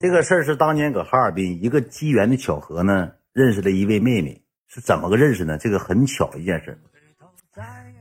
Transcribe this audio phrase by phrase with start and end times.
[0.00, 5.58] 这个事儿是当年搁哈尔滨一个机缘的巧合呢，认识了一位妹妹，是怎么个认识呢？
[5.58, 6.80] 这个很巧一件事。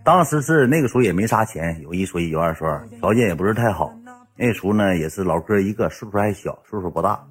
[0.04, 3.92] 当时是那个时候也没啥钱，有一说一，有二说二，条件也不是太好。
[4.36, 7.28] 那时候呢也是老哥一个，岁数还小，岁数不大。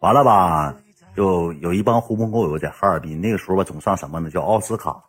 [0.00, 0.74] 完了吧，
[1.14, 3.20] 就有一帮狐朋狗友在哈尔滨。
[3.20, 4.30] 那个时候吧，总上什么呢？
[4.30, 5.00] 叫奥斯卡。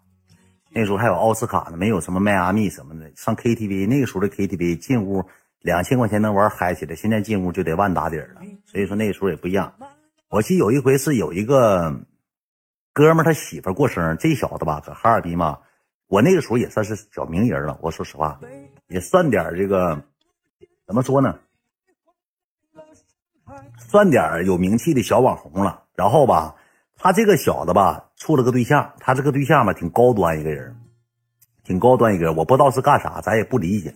[0.70, 3.11] 那时候还有奥斯卡呢，没有什么迈阿密什么的。
[3.16, 5.25] 上 KTV，那个时候的 KTV 进屋。
[5.64, 8.41] 两千块钱能玩嗨起来，现在进屋就得万打底了。
[8.66, 9.73] 所以说那时候也不一样。
[10.27, 12.02] 我记得有一回是有一个
[12.91, 15.59] 哥们他媳妇过生日，这小子吧，搁哈尔滨嘛，
[16.08, 17.80] 我那个时候也算是小名人了。
[17.81, 18.41] 我说实话，
[18.88, 20.03] 也算点这个
[20.86, 21.39] 怎么说呢？
[23.77, 25.84] 算点有名气的小网红了。
[25.95, 26.55] 然后吧，
[26.98, 30.75] 他这个小子吧，处了个对象，他这个对象吧，挺高端一个人，
[31.64, 32.36] 挺高端一个人。
[32.36, 33.95] 我不知道是干啥，咱也不理解。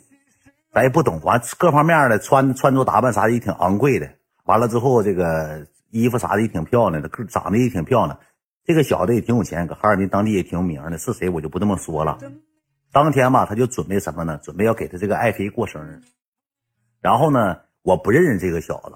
[0.73, 4.09] 咱也不懂，完各方面的穿穿着打扮啥的也挺昂贵的。
[4.45, 8.19] 完了之后，这个衣服啥的也挺漂亮的，个长得也挺漂亮。
[8.63, 10.97] 这个小子也挺有钱，搁哈尔滨当地也挺有名的。
[10.97, 12.17] 是谁我就不这么说了。
[12.91, 14.39] 当天吧，他就准备什么呢？
[14.43, 16.01] 准备要给他这个爱妃过生日。
[17.01, 18.95] 然后呢，我不认识这个小子。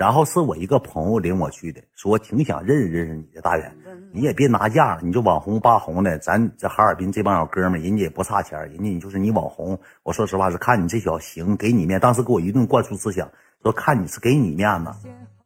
[0.00, 3.70] 然后是我一个朋友领我去的，说挺想认识认识你的大远，
[4.14, 9.78] 你也别拿价了，你就网红扒红的，咱这哈尔滨这帮小哥们，人家也不差钱，人家你就是你网红。
[10.02, 13.30] 我说实话是看你这小行，给你面，当时给我一顿灌输思想，
[13.62, 14.90] 说看你是给你面子，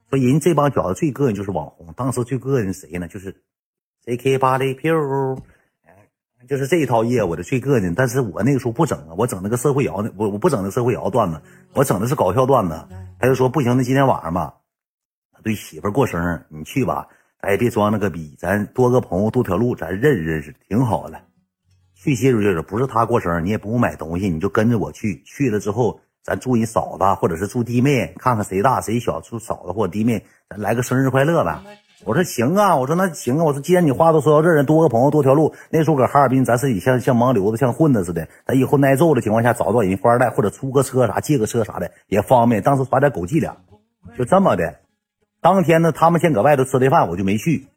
[0.08, 3.08] 说人这帮小子最膈应就是网红，当时最膈应谁呢？
[3.08, 3.34] 就是
[4.06, 5.36] JK 八的 Q，
[6.48, 7.94] 就是这一套业务的最膈应。
[7.94, 11.40] 但是我那个时候不整啊，我整那个社会摇，我我不整那社会摇段子，
[11.74, 12.86] 我整的是搞笑段子。
[13.18, 14.54] 他就说不行，那今天晚上吧，
[15.32, 17.06] 他对媳妇过生日，你去吧，
[17.40, 21.20] 咱也别装那个逼，咱多个朋友多条路，咱认识认识，挺好的。
[21.94, 25.22] 去接触接触，不是他过生日，你也不用买东西，你就跟着我去。
[25.24, 31.58] 去了之后，咱祝你嫂子或者是祝弟妹，看看谁大谁小，祝嫂子或弟妹，咱来个生日快乐呗。
[32.05, 35.55] 我说行啊，我说那行啊，我说既然你话都说到这儿，多个朋友多条路。
[35.70, 38.28] 那时候搁哈尔滨，咱是以像像盲流子、像混子似的。
[38.46, 42.62] 咱以后挨揍的情况下，找到人富二代或者出个车啥、借个车啥的也方便。
[42.62, 43.56] 当时耍点狗伎俩，
[44.18, 44.80] 就这么的。
[45.40, 47.68] 当天呢，他们先搁外头吃的饭，我就没去。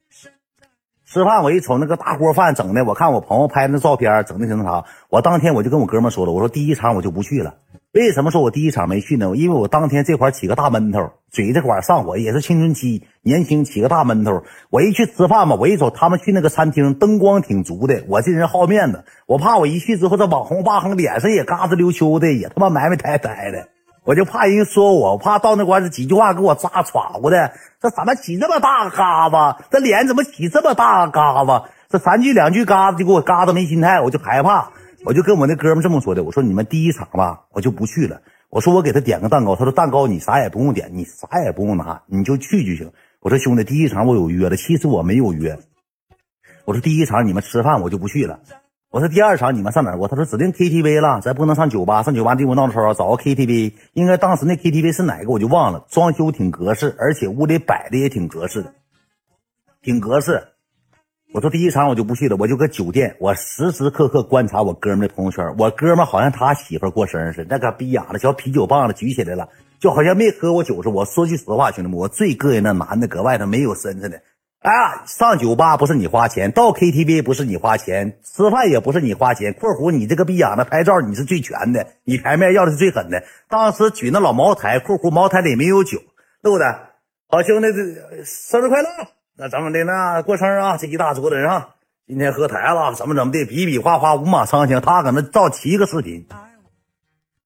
[1.05, 4.83] 吃饭我一瞅那个大锅饭整的，我看我朋友拍那照片整的挺那啥。
[5.07, 7.55] 我当天我就跟我哥们说了，我说第一场我就不去了。
[7.93, 9.31] 为什么说我第一场没去呢？
[9.35, 14.43] 因为我当天这块起个大闷头，嘴这块上火，也是青春期年轻起个大闷头。
[14.69, 18.03] 我一去吃饭嘛，我一瞅他们去那个餐厅，灯光挺足的。
[18.07, 23.69] 我这人好面子，我怕我一去之后，这网红八横脸上也嘎子溜秋的，也他妈埋埋汰汰的。
[24.03, 27.51] 我就怕人说我，我怕到那块儿几句话给我扎喘乎的。
[27.81, 29.57] 这怎么起这么大嘎巴？
[29.71, 31.63] 这脸怎么起这么大嘎巴？
[31.89, 34.71] 这三句两句嘎子就给我嘎子没心态，我就害怕。
[35.07, 38.21] 我就跟我那哥们这么说的，我说你们第一场吧，我就不去了。
[38.49, 42.91] 我说我给他点个蛋糕，他说蛋糕你啥也不用点，你啥也不用拿，你就去就行。
[43.21, 45.57] 我说兄弟，第一场我有约了，其实我没有约。
[46.65, 48.41] 我说第一场你们吃饭我就不去了。
[48.91, 50.09] 我说第二场你们上哪我？
[50.09, 53.75] 他说指定 KTV 了，咱不能上酒吧，上酒吧地方闹吵，找个 KTV。
[53.93, 58.73] 应该当时那 KTV 是哪个我就忘了，装修挺格式，而且屋里摆的也挺格式的，
[59.81, 60.49] 挺格式。
[61.33, 65.55] 我说第一场我就不去了，我就搁酒店，我时时刻刻观察我哥们的朋友圈。
[65.57, 70.91] 我哥们好像他媳妇过生日似的，那个逼样的小啤酒棒子举起来了，就好像没喝过酒似的。
[70.91, 74.21] 我说句实话，兄弟们，我最膈应那男的搁外头没有身子的。
[74.59, 79.53] 哎呀，上酒吧不是你花钱，到 KTV 不是你花钱，吃饭也不是你花钱。
[79.53, 83.21] 括弧你这个逼样的拍照你是最全的，你牌面要的是最狠的。
[83.49, 85.99] 当时举那老茅台，括弧茅台里没有酒，
[86.41, 86.65] 对不对？
[87.29, 88.87] 好兄弟，这生日快乐！
[89.39, 90.23] 那怎么的呢？
[90.23, 90.77] 过生日啊！
[90.77, 91.67] 这一大桌子人啊，
[92.07, 94.81] 今天喝台了，怎么怎么的，比比划划，五马长枪。
[94.81, 96.25] 他搁那照七个视频，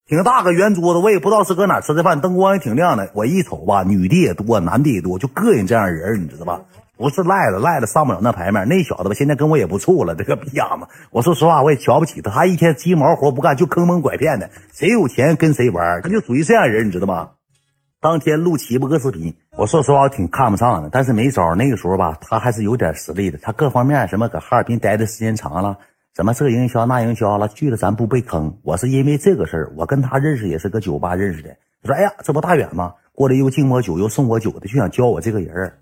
[0.07, 3.12] 挺大个圆桌子，我也不知道是搁哪吃的饭，灯光也挺亮的。
[3.13, 6.62] 我一瞅吧，女的也多，男的也多，就膈应这样人，你知道吧？
[6.96, 8.66] 不是赖子，赖子上不了那牌面。
[8.69, 10.88] 那小子吧，现在跟我也不处了，这个逼样子。
[11.09, 17.31] 我说实话，我也瞧不起他，他一天鸡毛活不干，就坑蒙拐骗的，谁有钱跟谁玩，他就属于这样人，你知道吗？
[18.01, 21.53] 当天录七八个视频，我说实话我挺看不上的，但是没招。
[21.53, 23.37] 那个时候吧，他还是有点实力的。
[23.37, 25.78] 他各方面什么搁哈尔滨待的时间长了，
[26.16, 28.58] 什么这营销那营销了，去了咱不被坑。
[28.64, 31.55] 我是因为这个事儿，我跟他认识也是搁酒吧认识的。
[31.84, 32.96] 他说：“哎呀，这不大远吗？
[33.14, 35.78] 过来又敬我酒又送我酒的，就想教我这个人儿。”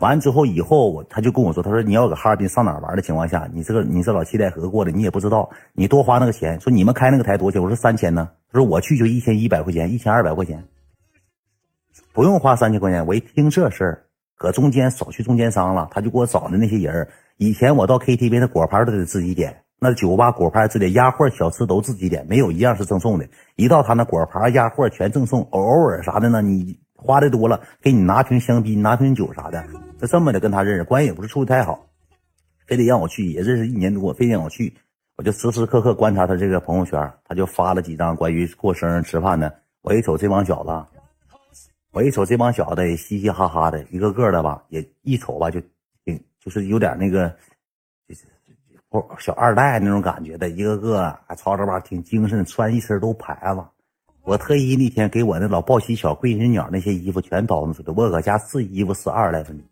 [0.00, 6.58] 完之后以后我他就跟我说：“他说你要搁哈尔滨上哪玩的情况下，你这个你是老七代河过的，你也不知道，你多花那个钱。
[6.62, 7.62] 说你们开那个台多少钱？
[7.62, 8.30] 我说三千呢。
[8.50, 10.64] 他说我去就一千一百块钱，一千二百块钱。”
[12.16, 14.06] 不用花三千块钱，我一听这事儿，
[14.38, 23.28] 搁中间少去中间商了，他就给我找的那些人儿以前我到 KTV 那果盘都得自己点，那酒吧果盘自己鸭货小吃都自己点，没有一样是赠送的。
[23.56, 29.62] 一到他那果盘鸭货全赠送，偶尔啥的呢，你花的多了，给你拿瓶香槟，拿瓶酒啥的，
[30.00, 31.84] 就这么的跟他认识，关系也不是处的太好，
[32.66, 34.74] 非得让我去，也认识一年多，非得让我去，
[35.18, 40.70] 我就时时刻刻观察他这个朋友圈，他就发了几张关于过生日吃饭的，我一瞅这帮小子，
[41.96, 45.58] 我一瞅这帮小子也嘻嘻哈哈的，一个个的吧，也一瞅吧就
[46.04, 47.34] 挺就是有点那个。
[48.06, 48.26] 就是
[49.18, 53.64] 小二代那种感觉的，一个个还操着吧，挺精神，穿一身都牌子。
[54.24, 59.66] 我特意那天给我那老报喜小贵人鸟那些衣服全倒腾出来，我搁家试衣服试二十来分钟。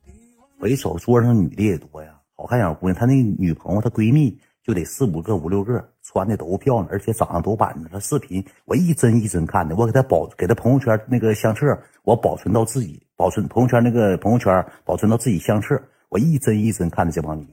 [0.61, 7.85] 我一瞅桌上女的也多呀，好看小姑娘，她那女朋友她闺蜜就得四五个五六个，穿的都漂亮，而且长得都板正。
[7.93, 11.67] 他视频我一帧一帧看的，我给他保给他朋友圈那个相册，
[12.03, 15.79] 我保存到自己保存朋友圈那个朋友圈保存到自己相册，
[16.09, 17.47] 我一帧一帧看的这帮女。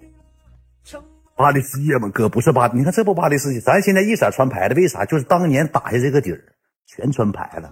[1.35, 5.03] 巴黎世界嘛，哥不是巴，你看这不巴黎世界，咱现在一色穿牌子，为啥？
[5.03, 6.41] 就是当年打下这个底儿，
[6.85, 7.67] 全穿牌子。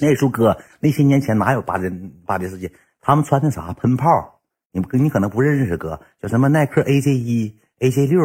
[0.00, 1.90] 那时候哥，那些年前哪有巴黎
[2.24, 2.72] 巴黎世界？
[3.00, 4.06] 他们穿的啥喷泡？
[4.72, 8.20] 你你可能不认识哥，叫什么耐克 AJ 一、AJ 六，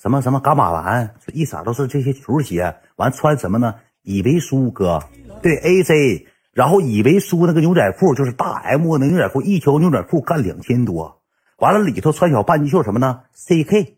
[0.00, 2.74] 什么什么伽马蓝，一色都是这些球鞋。
[2.96, 3.74] 完穿什么呢？
[4.02, 4.98] 以为苏哥，
[5.42, 11.20] 对 AJ，然后以为苏那个牛仔裤就是大 M 的牛仔裤，一条牛仔裤干两千多。
[11.58, 13.96] 完了，里头穿小半截袖什么呢？CK，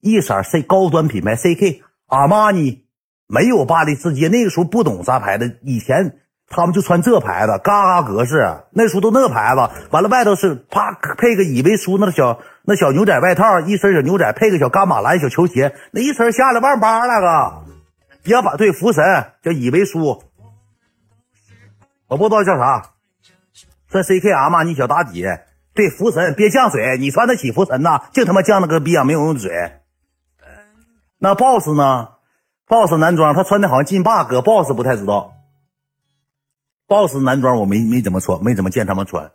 [0.00, 2.84] 一色 C 高端品牌，CK 阿玛尼
[3.28, 6.18] 没有巴黎世界，那个时候不懂啥牌子，以前
[6.50, 9.70] 他们就穿这牌子，嘎嘎格式，那时候都那牌子。
[9.90, 17.62] 完了，外头是啪配个以为舒那小那小牛仔外套，一身小牛仔配个小伽马蓝小球鞋，那一身下来万八那个，
[18.22, 19.04] 别把对福神
[19.42, 20.22] 叫以为舒，
[22.08, 22.90] 我不知道叫啥，
[23.90, 25.24] 穿 CK 阿玛尼小打底。
[25.74, 28.00] 对，福神别降水，你穿得起福神呐？
[28.12, 29.52] 净他妈降那个逼样没有用嘴。
[31.18, 32.08] 那 boss 呢
[32.66, 35.34] ？boss 男装他穿的好像劲霸哥，boss 不太知道。
[36.88, 39.30] Boss 男装我没没怎么穿，没怎么见他们穿。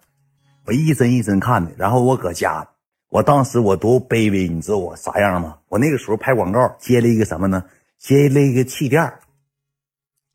[0.65, 2.67] 我一身一身看的，然后我搁家，
[3.09, 5.57] 我当时我多卑微，你知道我啥样吗？
[5.69, 7.63] 我那个时候拍广告接了一个什么呢？
[8.00, 9.13] 接了一个气垫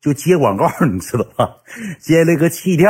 [0.01, 1.57] 就接广告， 你知道吧？
[1.99, 2.89] 接了一个气垫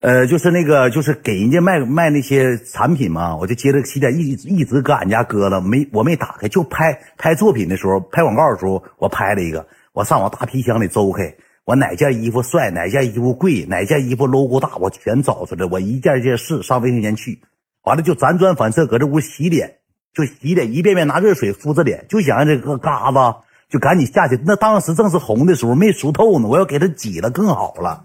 [0.00, 11.34] 呃，就是那个，就是给人家卖卖那些产品嘛，我就接着气垫一一直搁俺家搁了，没我没打开，就拍拍作品的时候，拍广告的时候，我拍了一个，我上我大皮箱里周开，
[11.66, 17.40] 我哪件衣服帅，哪件衣服贵，哪件衣服 logo 大，我全找出来，我一件一件试，上卫生间去，
[17.82, 19.78] 完了就辗转反侧搁这屋洗脸，
[20.14, 23.18] 就洗脸，一遍遍拿热水敷着脸，就想让这个嘎子
[23.68, 24.40] 就赶紧下去。
[24.46, 28.04] 那当时正是红的时候，没熟透呢，我要给它挤了更好了，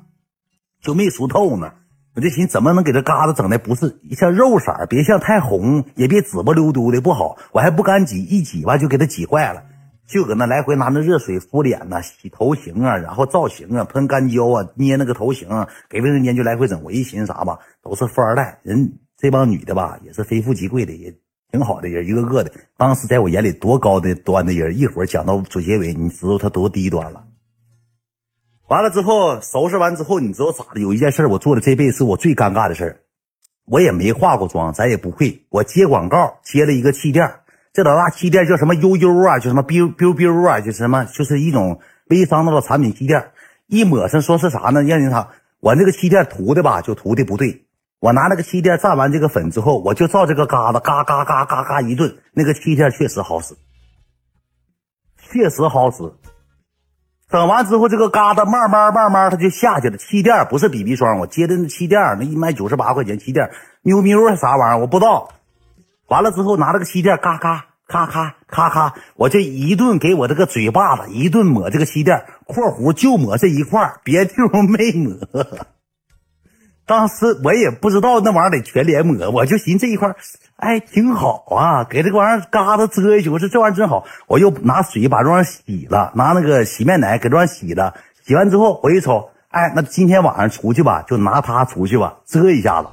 [0.81, 1.73] 就没熟透呢。
[2.15, 7.37] 我就寻怎么能给这疙瘩整的不是像肉色别像太红，也别紫不溜丢的不好。
[7.51, 9.65] 我还不敢挤，一挤吧就给它挤坏了。
[10.11, 16.83] 就搁那来回拿那热水敷脸呐，洗头型啊，然后造型啊，喷干胶啊，捏那个头型，啊给卫生间就来回整。
[16.83, 21.15] 我一寻思啥吧，都是富二代，人这帮女的吧也是非富即贵的，也
[21.49, 22.51] 挺好的人，一个个的。
[22.75, 27.23] 当时在我眼里多高的端的人，一会儿讲到主结尾，你知道他多低端了。
[28.67, 30.81] 完了之后，收拾完之后，你知道咋的？
[30.81, 33.01] 有一件事我做的这辈子是我最尴尬的事
[33.65, 35.45] 我也没化过妆，咱也不会。
[35.49, 37.40] 我接广告接了一个气垫
[37.73, 41.79] 这老大气垫叫什么悠悠啊，就什么 biu biu biu 啊，就什么，就是一种
[42.09, 43.31] 微商那个产品气垫
[43.67, 44.83] 一抹上说是啥呢？
[44.83, 45.29] 让人啥？
[45.61, 47.65] 我那个气垫涂的吧，就涂的不对。
[48.01, 53.55] 我拿那个气垫蘸完这个粉之后，我就照这个嘎子嘎嘎嘎嘎嘎一顿，那个气垫确实好使，
[55.17, 56.11] 确实好使。
[57.29, 59.95] 整完之后，这个疙瘩慢慢慢慢，它就下去了。
[59.95, 63.49] 气垫不是 BB 霜，我接的那气垫那一卖九十八块钱气垫，
[63.83, 65.29] 喵喵还啥玩意儿，我不知道。
[66.11, 75.15] 完了之后，拿这个气垫，嘎嘎咔咔咔咔，我这一顿给我这个嘴巴子一顿抹这个气垫（括弧就抹这一块别地方没抹）。
[76.85, 80.13] 当时我也不知道那玩意儿得全脸抹，我就寻这一块。
[80.57, 83.31] 哎，挺好啊，给这个玩意儿嘎子遮一宿。
[83.31, 87.95] 我说这玩意儿真好，我又拿水把这玩意儿洗了，拿那个洗面奶给这玩意儿洗了。
[88.25, 92.89] 洗完之后，我一瞅，哎，那今天晚上出去吧，就拿它出去吧，遮一下子。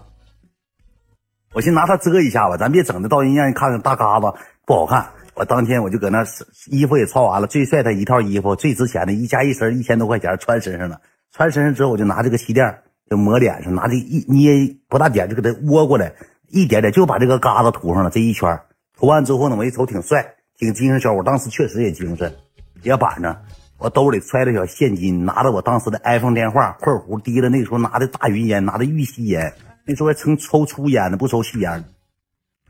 [1.55, 4.27] 我寻拿它遮一下吧，咱别整的到人让人看着大嘎子
[4.67, 5.09] 不好看。
[5.35, 6.25] 我当天我就搁那
[6.71, 11.01] 衣服也穿完了，最帅的一套衣服，最值钱的一加一身一千多块钱穿身上了。
[11.33, 12.79] 穿身上之后，我就拿这个气垫
[13.09, 16.13] 就抹脸上，拿这一捏不大点就给它窝过来。
[16.51, 18.59] 一点点就把这个嘎子涂上了，这一圈
[18.99, 21.23] 涂完之后呢，我一瞅挺帅，挺精神小伙。
[21.23, 22.35] 当时确实也精神，
[22.83, 23.37] 也板着。
[23.79, 29.53] 我兜里揣着小现金，拿着我当时的 iPhone 电话（括弧提了那时候拿的大云烟，拿的玉溪烟，
[29.89, 31.83] 那时候还抽抽粗烟呢，不抽细烟。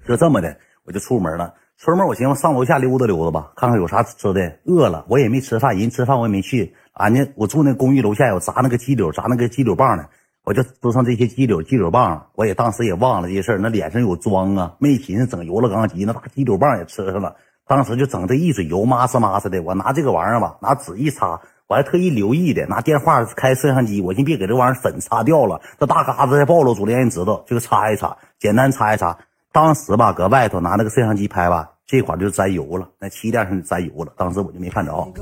[0.06, 1.52] 就这么的，我就出门了。
[1.76, 4.60] 出门我寻思上楼下溜达溜达吧，看看有啥吃的。
[4.64, 6.74] 饿了，我也没吃饭，人吃饭我也没去。
[6.92, 10.08] 俺家我住那公寓楼下有炸那个鸡柳，炸那个鸡柳棒的。
[10.44, 17.34] 我就都上这些鸡柳鸡柳棒，我也当时也忘了这些事儿，那脸上有妆啊，没寻思整油了钢吉，那大鸡柳棒也吃上了，
[17.66, 19.60] 当时就整这一嘴油，麻死麻死的。
[19.62, 29.16] 我拿这个玩意儿吧，拿纸一擦，我还特意留意的，拿电话开摄像机，我寻别给这玩意儿粉擦掉了，这大嘎子再暴露出来，让人知道，就擦一擦，简单擦一擦。
[29.52, 35.12] 当时吧，搁外头拿那个摄像机拍吧，这块就沾油了，那气垫上就沾油了，当时我就没看着，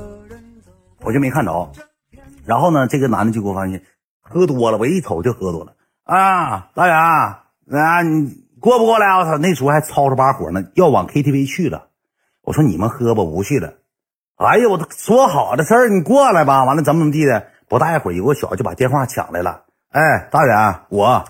[1.01, 1.71] 我就没看着。
[2.45, 3.83] 然后呢，这个男的就给我发现。
[4.29, 5.71] 喝多了，我一瞅就喝多了
[6.03, 6.69] 啊！
[6.73, 9.07] 大远啊，你过不过来？
[9.17, 11.87] 我操，那时候还吵着把火呢，要往 KTV 去了。
[12.41, 13.75] 我说你们喝吧，不去了。
[14.37, 16.63] 哎呀，我都说好的事儿，你过来吧。
[16.63, 17.47] 完了怎么怎么地的？
[17.67, 19.63] 不大一会儿，有个小子就把电话抢来了。
[19.91, 21.25] 哎，大远，我，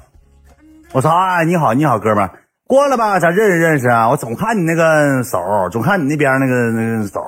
[0.91, 2.29] 我说啊，你好，你好，哥们，
[2.67, 4.09] 过来吧，咱认识认识啊。
[4.09, 5.39] 我总看你那个手，
[5.71, 7.21] 总看你那边那个那个手，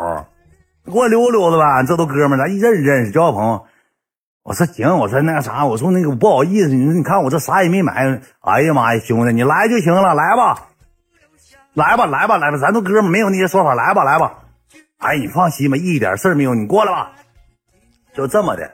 [0.86, 1.84] 给我溜达溜达吧。
[1.84, 3.66] 这都哥们，咱一认识认识，交个朋友。
[4.44, 10.68] 我说行，我说那个啥，我说那个不好意思，你说你看我这啥也没买，哎呀妈呀，兄弟，你来就行了，来吧，
[11.74, 14.40] 来吧，来吧，来吧，咱都哥们，没有那些说法，来吧，来吧，
[15.00, 17.16] 哎，你放心吧，一点事儿没有，你过来吧，
[18.14, 18.70] 就这么的。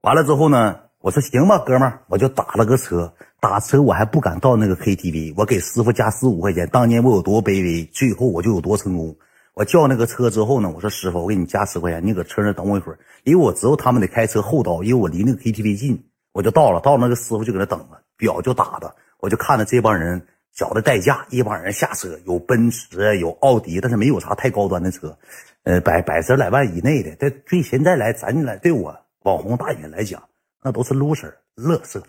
[0.00, 9.14] 完了之后呢，我说行吧，哥们，我就打了个车，打车我还不敢到那个 KTV，我给师傅加十五块钱，当年我有多卑微，最后我就有多成功。
[9.52, 25.18] 我叫那个车之后呢，我说师傅，我给你加十块钱，你搁车上等我一会儿，因为我知道他们得开车后道，因为我离那个 KTV 近，我就到了，到那个师傅就搁那等着，表就打的，我就看着这帮人缴的代驾，一帮人下车，有奔驰，有奥迪，但是没有啥太高端的车，
[25.64, 30.22] 呃，百百十来万以内的，这对现在来咱来对我网红大爷来讲，
[30.62, 32.02] 那都是 loser 乐色。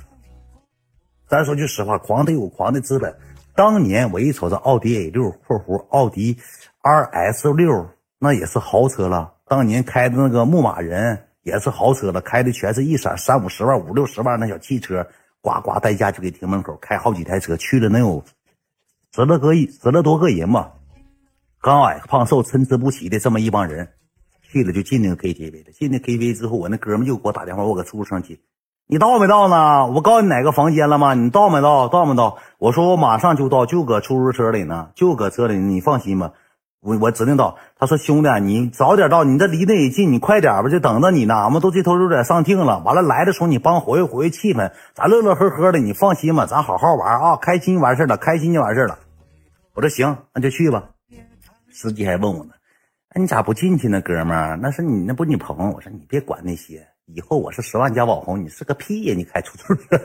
[1.27, 3.15] 咱说句实话，狂得有狂的资本。
[3.55, 6.37] 当年我一瞅这奥迪 A 六（括弧奥迪
[6.81, 9.33] RS 六），那也是豪车了。
[9.45, 15.05] 当年开的那个牧马人也是豪车了，开的全是一闪三五十万、五六十万那小汽车，
[15.41, 18.23] 呱呱代驾就给停门口，开好几台车去了，能有
[19.13, 20.73] 十来个亿、十来多个人吧。
[21.61, 23.89] 高矮胖瘦参差不齐的这么一帮人，
[24.41, 25.71] 去了就进那个 KTV 了。
[25.73, 28.39] 进那 KTV 之后，我那哥们又给我打电话，我搁出租车上接。
[28.87, 29.87] 你到没到呢？
[29.87, 31.13] 我告诉你哪个房间了吗？
[31.15, 31.89] 你到没到？
[31.89, 32.37] 到没到？
[32.59, 35.57] 我说我马上就到，就搁出租车里呢，就搁车里。
[35.57, 36.31] 你放心吧，
[36.79, 37.57] 我我指定到。
[37.77, 41.35] 他说兄弟，你早点到，你这离得也近，你快点吧，就等着你呢。
[41.35, 42.79] 俺们都这头有点上听了。
[42.85, 45.79] 完了来的时候你帮活跃活跃气氛，咱乐乐呵呵的。
[45.79, 48.97] 你放心吧，咱好好玩啊，开心完事了，开心就完事了。
[49.73, 50.85] 我说行，那就去吧。
[51.81, 52.51] 司机还问我呢，
[53.07, 54.57] 哎，你咋不进去呢，哥们儿？
[54.61, 55.73] 那是你那不你朋友。
[55.73, 56.85] 我说你别管那些。
[57.05, 59.15] 以后我是十万加网红，你是个屁呀！
[59.15, 59.97] 你开出租车，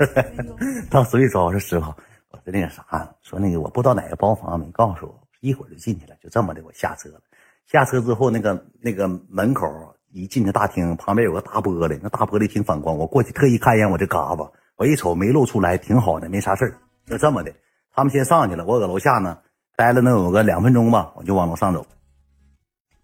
[0.89, 1.87] 当时一说我说师傅，
[2.31, 7.21] 我说那个啥，说那个我不知道哪个包房没告诉我，一会儿就进去了，就这么的，我下车了。
[7.67, 9.67] 下车之后，那个那个门口
[10.13, 16.79] 一进去大厅，旁边有个大玻璃，那大玻璃挺反光，我过去特意看一眼我这嘎子，我一瞅没露出来，挺好的，没啥事儿。
[17.05, 17.53] 就这么的，
[17.93, 19.41] 他们先上去了，我搁楼下呢，
[19.77, 21.87] 待了能有个两分钟吧，我就往楼上走。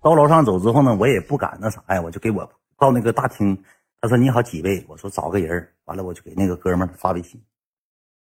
[0.03, 3.63] 到楼上走之后呢，我也不敢那啥呀，我就给我到那个大厅。
[4.01, 7.39] 他说：“你好，几位？”我说：“找个人。”完了，我就给那个哥们发微信。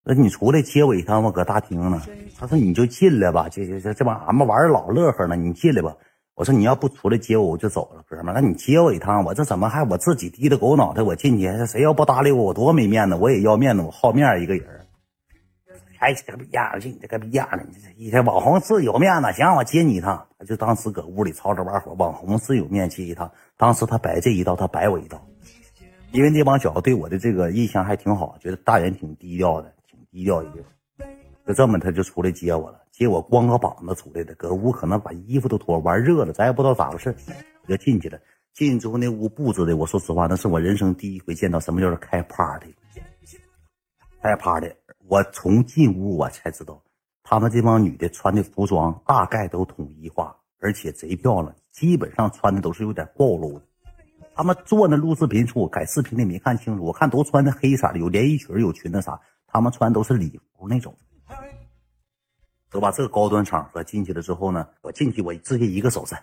[0.03, 1.31] 那你出来接我一趟我？
[1.31, 2.01] 搁大厅呢。
[2.37, 5.95] 他说：“你就进来吧，这这这这帮俺们玩老乐呵了，你进来吧。”
[6.35, 8.33] 我说：“你要不出来接我，我就走了，哥们。
[8.33, 11.65] 那你接我一趟，我这怎么还我自己低着狗脑袋我进去？
[11.65, 13.15] 谁要不搭理我，我多没面子！
[13.15, 14.82] 我也要面子，我好面一个人。
[16.03, 20.27] 哎，这个逼样就你这个逼样的，你这一天网红是有面子，行，我接你一趟。
[20.45, 23.31] 就当时搁屋里吵着玩火，网红是有面接一趟。
[23.55, 25.25] 当时他摆这一道，他摆我一道。
[26.11, 30.61] 因为那帮小子对我的这个印象还挺好，觉得大元挺低调的，挺低调一个。
[31.47, 32.81] 就这么，他就出来接我了。
[32.91, 37.15] 接我光个膀子出来的，搁屋可能把衣服都脱，玩热了，咱也不知道咋回事，
[37.65, 38.19] 我就进去了。
[38.53, 42.75] 进去之后，那屋布置的，我说实话，那是我人生第一回见到什么叫做开 party。
[44.21, 44.71] 开 party，
[45.13, 46.81] 我从进屋我才知道，
[47.21, 53.65] 他们这帮女的穿的服装大概都统一化，而且贼漂亮，基本上穿的都是有点暴露的。
[54.33, 56.83] 他们做那录视频，说我改视频的没看清楚。
[56.83, 59.21] 我看都穿的黑色的，有连衣裙，有裙子啥。
[59.45, 60.97] 他们穿都是礼服那种，
[62.71, 62.91] 走吧？
[62.91, 66.15] 这个高端场合进去了之后呢，我进去我直接一个手势，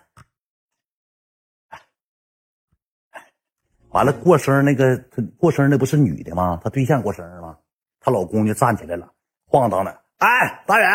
[3.91, 6.59] 完了过生日那个他过生日那不是女的吗？
[6.61, 7.57] 她对象过生日吗？
[8.01, 9.07] 她老公就站起来了，
[9.47, 10.27] 晃荡的，哎，
[10.65, 10.87] 大远。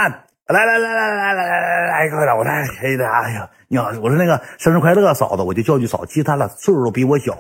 [0.48, 2.36] 来来来来来来来来来，快点！
[2.36, 6.06] 我来，哎的，哎呀，你好，我说那个生日快乐，嫂子，我就叫句嫂。
[6.06, 7.36] 其实他俩岁数都比我小。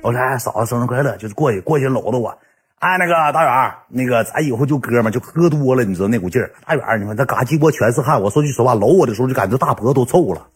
[0.00, 2.38] 我说哎，嫂子生日快乐，就是过去过去搂着我。
[2.78, 6.50] 哎，那个大远，那个咱以后就哥们，就喝多了，你知道那股劲儿。
[6.64, 8.22] 大远，你看他嘎鸡窝全是汗。
[8.22, 10.46] 我说句实话，搂我的时候就感觉大脖子都臭了。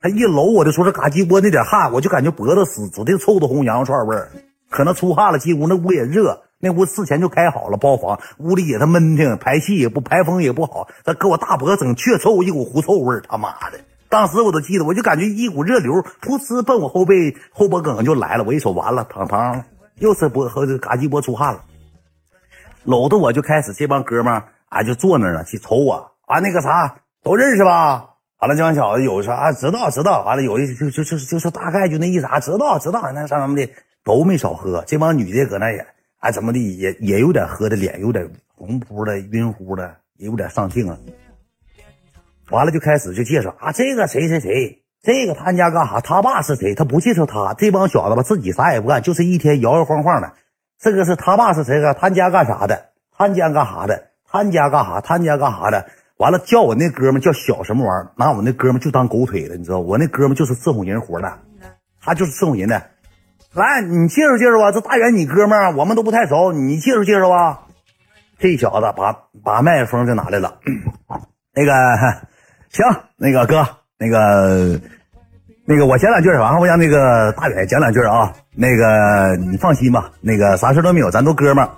[0.00, 4.30] 他一搂我的时候，这嘎鸡窝那点汗，我就感觉脖子死，指定臭的红羊肉串味儿。
[4.70, 6.44] 可能出汗了，进屋那屋也热。
[6.58, 13.78] 那屋事前就开好了包房，屋里也他闷挺，排气也不排风也不好，他给我大脖整确臭，一股狐臭味他妈的！
[14.08, 19.64] 当时我都记得，我就感觉一股热流噗呲奔我后背后脖梗就来了，我一瞅完了，躺躺
[19.96, 21.60] 又是脖和嘎鸡脖出汗了，
[22.84, 28.10] 搂着我就开始这帮哥们儿啊就坐那儿了去瞅我啊那个啥都认识吧？
[28.38, 33.68] 完了这帮小子有啥知道知道，完了有的就就就就是大概就那意思啊知道知道那啥什么的
[34.04, 35.86] 都没少喝，这帮女的搁那也
[36.30, 40.98] 怎么的也也有点喝的脸有点红扑的晕乎的也有点上镜了。
[42.50, 46.00] 完了就开始就介绍啊，这个谁谁谁，这个他家干啥？
[46.00, 46.74] 他爸是谁？
[46.74, 47.54] 他不介绍他。
[47.54, 50.32] 这帮小子吧，自己啥也不干，就是一天摇摇晃晃的。
[50.78, 51.80] 这个是他爸是谁？
[51.80, 52.90] 个他家干啥的？
[53.10, 54.10] 他家干啥的？
[54.28, 55.00] 他家干啥？
[55.00, 55.86] 他家干啥的？
[56.18, 58.12] 完了叫我那哥们叫小什么玩意儿？
[58.16, 59.80] 拿我那哥们就当狗腿了，你知道？
[59.80, 61.38] 我那哥们就是伺候人活的，
[62.00, 62.82] 他就是伺候人的。
[63.56, 64.70] 来，你介绍介绍吧。
[64.70, 67.62] 这大远你哥们儿，我们都不太熟，你介绍介绍吧。
[68.38, 70.58] 这小子把把麦克风就拿来了，
[71.56, 71.72] 那个。
[72.68, 72.84] 行，
[73.16, 73.66] 那个哥，
[73.98, 74.78] 那个，
[75.64, 78.30] 那个我讲两句，完了我让那个大远讲两句啊。
[78.54, 81.70] 那个你放心吧，那个啥事都没有，咱都哥们儿。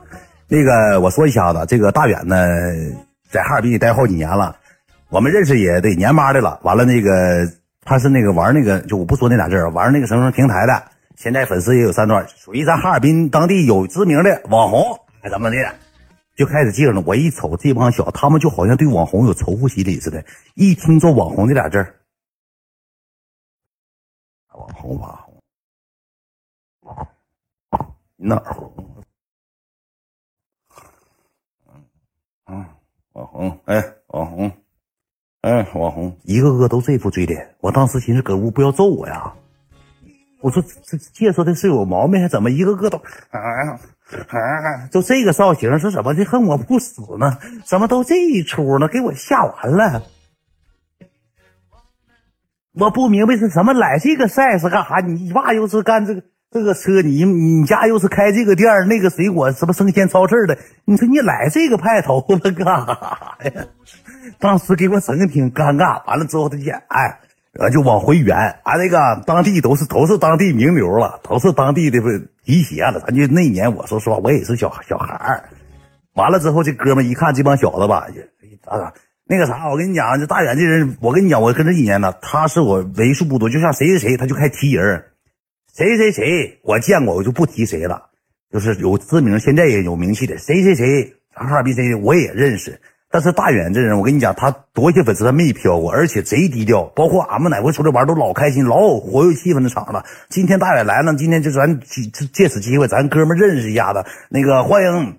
[0.48, 2.48] 那个我说一下子，这个大远呢，
[3.30, 4.56] 在哈尔滨待好几年了，
[5.10, 6.58] 我们认识也得年八的了。
[6.64, 7.46] 完了那个
[7.84, 10.82] 他是那个玩那个，就我不说那俩字玩那个什么什么平台的，
[11.18, 15.56] 现在粉丝也有三段，属于咱哈尔滨当地有知名的网红，怎么的。
[16.36, 20.24] 就开始介绍了，我一瞅这帮小，他们就好像对网红有仇富心理似的。
[20.54, 21.96] 一听说网红这俩字儿，
[24.54, 25.18] 网红网
[26.80, 27.08] 红，
[28.14, 28.72] 你哪儿红？
[31.66, 31.84] 嗯
[32.46, 32.66] 嗯，
[33.14, 34.52] 网红，哎，网红，
[35.40, 37.56] 哎，网红，一个个都这副嘴脸。
[37.58, 39.34] 我当时寻思，搁屋不要揍我呀。
[40.40, 42.98] 我说这介绍的是有毛病，还怎么一个个都
[43.30, 43.40] 啊？
[44.28, 44.86] 啊！
[44.90, 46.24] 就这个造型是怎么的？
[46.24, 47.38] 恨我不死呢？
[47.64, 48.86] 怎么都这一出呢？
[48.86, 50.04] 给我吓完了！
[52.74, 55.00] 我不明白是什么来这个赛是干啥？
[55.00, 60.56] 你爸又是干这个这个车，你你家又是开这个店那个水果什么生鲜超市的？
[60.84, 63.66] 你说你来这个派头子干啥呀？
[64.38, 66.06] 当时给我整的挺尴尬。
[66.06, 67.18] 完了之后他就哎。
[67.54, 71.98] 呃，就往回圆，啊，那个当地都是都是当地名流了，都是当地的
[72.44, 73.00] 皮鞋了。
[73.00, 75.48] 咱就那年，我说实话，我也是小小孩儿。
[76.14, 78.06] 完了之后，这哥们一看这帮小子吧，
[78.66, 78.92] 啊，
[79.24, 85.04] 那个啥，我跟你讲，这大远这人，我跟你讲，我跟他几年呢，他是我为数不多，就像谁谁谁，他就开踢人，
[85.74, 88.10] 谁谁谁我见过，我就不提谁了，
[88.52, 92.80] 就是有知名，现在也有名气的，谁谁谁，哈尔滨谁我也认识。
[93.10, 96.84] 但是大远这人，我跟你讲，他多些粉丝他没飘过，而且贼低调。
[96.94, 100.04] 包括俺们哪回出来玩都老开心，老有活跃气氛的场了。
[100.28, 104.04] 今天大远来了，今天就咱借此机会，咱哥们认识一下子。
[104.28, 105.16] 那个欢迎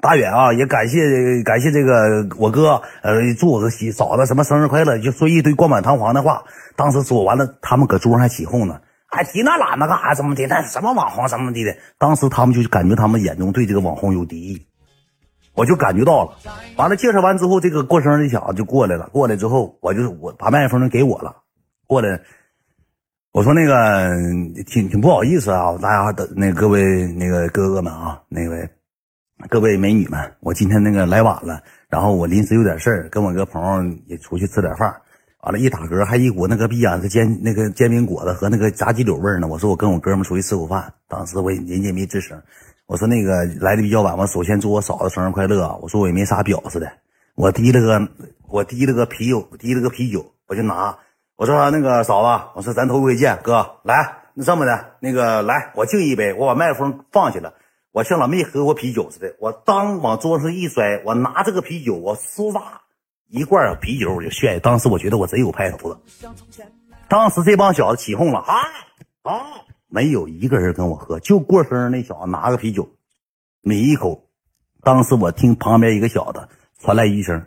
[0.00, 6.42] 大远啊，也感谢感谢这个我哥，呃，祝我个媳嫂子什么生日快乐，就说一堆冠冕堂皇的话。
[6.74, 10.14] 当时说完了，他们搁桌上还起哄呢，还提那懒子干啥？
[10.14, 10.46] 怎么的？
[10.48, 11.76] 那什么网红什么的的？
[11.98, 14.66] 当时他们就感觉他们眼中对这个网红有敌意。
[15.58, 16.38] 我就感觉到了，
[16.76, 19.08] 完了介绍完之后，这个过生日的小子就过来了。
[19.12, 21.34] 过来之后，我就我把麦克风给我了，
[21.88, 22.20] 过来，
[23.32, 24.08] 我说那个
[24.64, 28.68] 挺挺不好意思啊，大家的那各位那个哥哥们啊，那位
[29.48, 34.94] 各位美女们，我今天那个来晚了，然后我临时有点事儿，跟我个朋友也出去吃点饭，
[35.42, 39.48] 完了，一打嗝还一股那个逼啊，这煎那个煎饼果子和那个炸鸡柳味儿呢。
[39.48, 42.40] 我说我跟我哥们出去吃口饭，当时我人家没吱声。
[42.88, 45.78] 我说那个来的比较晚，我首先祝我嫂子生日快乐。
[45.82, 46.90] 我说我也没啥表示的，
[47.34, 48.08] 我提了个
[48.48, 50.96] 我提了个啤酒，提了个啤酒，我就拿。
[51.36, 57.52] 我说那个嫂子，我说咱头回见，哥来，那这么的，那个来，我敬一杯，我把麦克风放下了，
[57.92, 62.80] 我像老没喝过啤酒似的，我当往桌上一摔，我拿这个啤酒，我嗖哒
[63.28, 64.58] 一罐啤酒我就炫。
[64.60, 66.00] 当时我觉得我贼有派头了，
[67.06, 68.54] 当时这帮小子起哄了啊
[69.24, 69.67] 啊！
[69.88, 72.88] 没有一个人跟我喝，就过生日那小子拿个啤酒，
[73.62, 74.28] 抿一口。
[74.82, 76.46] 当时我听旁边一个小子
[76.78, 77.42] 传来一声：“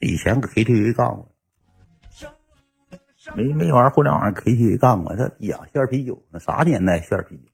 [0.00, 1.28] 以前 KTV 干过，
[3.34, 7.50] 没没玩互联网 KTV 干过。”他呀，馅啤酒那啥年代馅啤酒？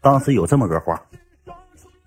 [0.00, 1.02] 当时有这么个话，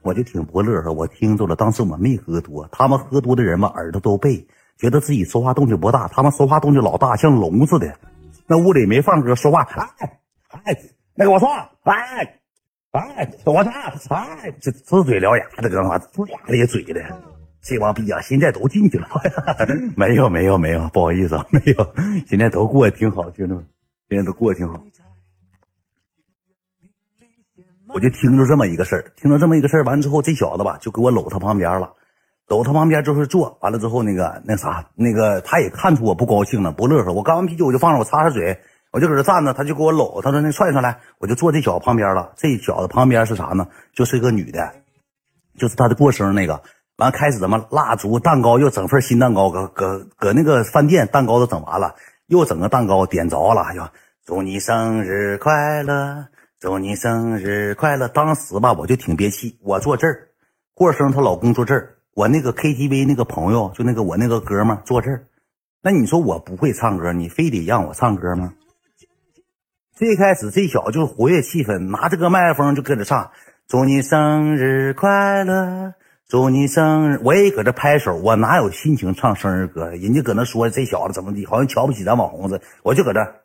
[0.01, 0.91] 我就挺不乐呵。
[0.91, 7.99] 我听着了，当时我没喝多，他们喝多的人嘛，耳朵都背，觉得自己说话动静不大，他们说话动静老大，像聋似的。
[8.47, 9.63] 那屋里没放歌，说话
[9.99, 10.19] 哎
[10.63, 10.97] 哎。
[11.19, 11.49] 那个我说，
[11.82, 12.39] 哎，
[12.91, 15.97] 哎，我说，哎，这呲嘴獠牙的，干嘛？
[15.97, 17.01] 呲牙咧嘴的，
[17.60, 19.08] 这帮逼啊，现在都进去了。
[19.97, 21.93] 没有，没有，没有，不好意思啊，没有。
[22.27, 23.65] 现在都过得挺好，兄弟们，
[24.08, 24.80] 现在都过得挺好。
[27.95, 31.93] 我就听着这么一个事儿，听着这么一个事儿，完之后这小子吧就给我搂他旁边了，
[32.47, 37.12] 搂他旁边就是坐，完了之后那个那啥那个他也看出我不高兴了，不乐呵。
[37.12, 38.60] 我干完啤酒我就放着，我擦擦嘴，
[38.98, 42.34] 我就搁这站着，他就给我搂，他说那踹上来，我就坐这小子旁边了。
[42.36, 43.68] 这小子旁边是啥呢？
[43.94, 44.74] 就是一个女的，
[45.56, 46.64] 就是他的过生日那个。
[46.96, 51.94] 完开始怎么蜡烛蛋糕又整份新蛋糕，搁搁搁那个饭店蛋糕都整完了，
[52.26, 53.88] 又整个蛋糕点着了，又
[54.26, 56.26] 祝你生日快乐。
[56.60, 58.08] 祝你生日快乐！
[58.08, 59.60] 当时吧，我就挺憋气。
[59.62, 60.30] 我坐这儿，
[60.74, 65.28] 过生她老公坐这儿，我那个 KTV 那个朋友，就那个我那个哥们坐这儿。
[65.84, 68.56] 那你说我不会唱歌，你非得让我唱歌吗？
[69.98, 73.32] 最开始这小子就是活跃气氛，拿着个麦克风就搁这唱
[73.68, 75.96] ：“祝你生日快乐，
[76.28, 79.90] 祝你生日。”我也搁这拍手，我哪有心情唱生日歌？
[79.90, 82.64] 人家搁那说这小子怎么的，好像瞧不起咱网红似的。
[82.84, 83.42] 我就搁这。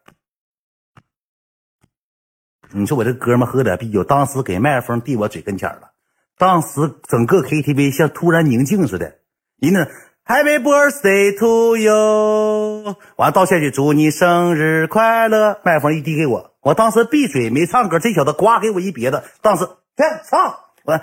[2.72, 5.92] 你说我这哥们喝点啤酒，当时给麦克风递我嘴跟前了，
[6.36, 6.68] 当时
[7.08, 9.16] 整个 KTV 像突然宁静似的。
[9.58, 9.88] 人那
[10.24, 15.60] Happy Birthday to you，完了道歉去祝你生日快乐。
[15.64, 20.54] 麦克风一递给我，我当时闭嘴没唱歌，这小子呱给我一别的，当时别唱
[20.84, 21.00] 我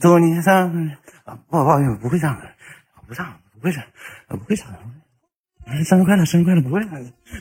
[0.00, 0.96] 祝你生日，
[1.50, 2.42] 不不不不会唱歌，
[3.08, 3.82] 不唱不会唱，
[4.28, 4.68] 不会唱。
[5.84, 6.62] 生日快乐，生日快乐！
[6.62, 6.80] 不会，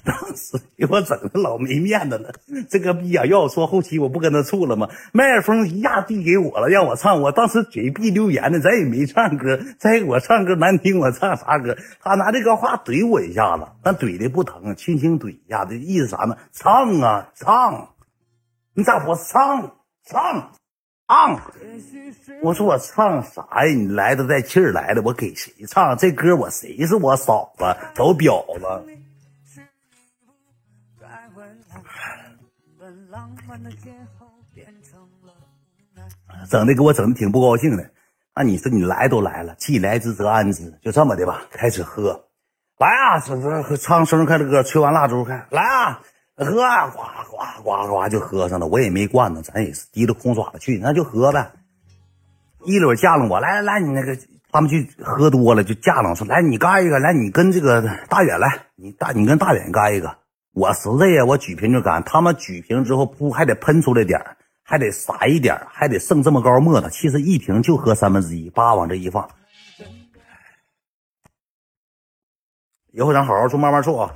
[0.03, 2.33] 当时给我整的老没面子了。
[2.69, 4.89] 这个逼呀，要我说后期我不跟他处了吗？
[5.13, 7.21] 麦克风一下递给我了，让我唱。
[7.21, 9.59] 我当时嘴闭溜言的，咱也没唱歌。
[9.77, 11.77] 再给我唱歌难听，我唱啥歌？
[12.01, 16.35] 他拿这个话怼我一下子，但怼的不疼，轻轻怼一下子，意思啥呢？
[16.51, 17.89] 唱啊唱！
[18.73, 19.75] 你咋不唱？
[20.03, 20.51] 唱！
[21.07, 21.39] 唱！
[22.41, 23.71] 我说我唱啥呀？
[23.75, 26.35] 你来的带气儿来的，我给谁唱这歌？
[26.35, 27.63] 我谁是我嫂子？
[27.93, 28.65] 都婊子！
[36.49, 37.91] 整的给我整的挺不高兴的。
[38.35, 41.43] 那你说你来都来了，既来之则安之，就这么的吧。
[41.51, 42.27] 开始喝，
[42.77, 43.19] 来啊！
[43.77, 46.01] 唱生日快乐歌，吹完蜡烛，看来啊！
[46.37, 46.53] 喝，
[46.91, 48.67] 呱呱呱呱就喝上了。
[48.67, 51.51] 我也没惯呢，咱也是提着空爪子去，那就喝呗。
[52.65, 54.17] 一会儿架楞我，来来来，你那个
[54.51, 60.17] 他们去喝多了就架楞，说来你干一个，来你跟这个大远来，你大你跟大远干一个。
[60.51, 62.03] 我实在呀，我举瓶就干。
[62.03, 64.19] 他们举瓶之后噗还得喷出来点
[64.63, 66.89] 还得洒一点还得剩这么高沫子。
[66.89, 69.29] 其实一瓶就喝三分之一，叭往这一放。
[72.91, 74.15] 以后咱好好做，慢慢做啊。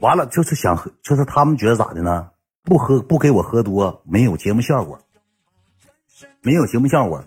[0.00, 2.30] 完了就是想喝，就是他们觉得咋的呢？
[2.64, 4.98] 不喝不给我喝多，没有节目效果，
[6.42, 7.24] 没有节目效果。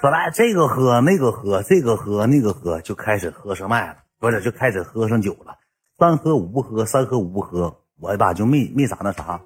[0.00, 5.58] 说来这个喝那个喝，这个喝那个喝，就开始喝上麦了，不是就开始喝上酒了。
[5.98, 9.40] 三喝五不喝，三喝五不喝，我吧就没没咋那啥，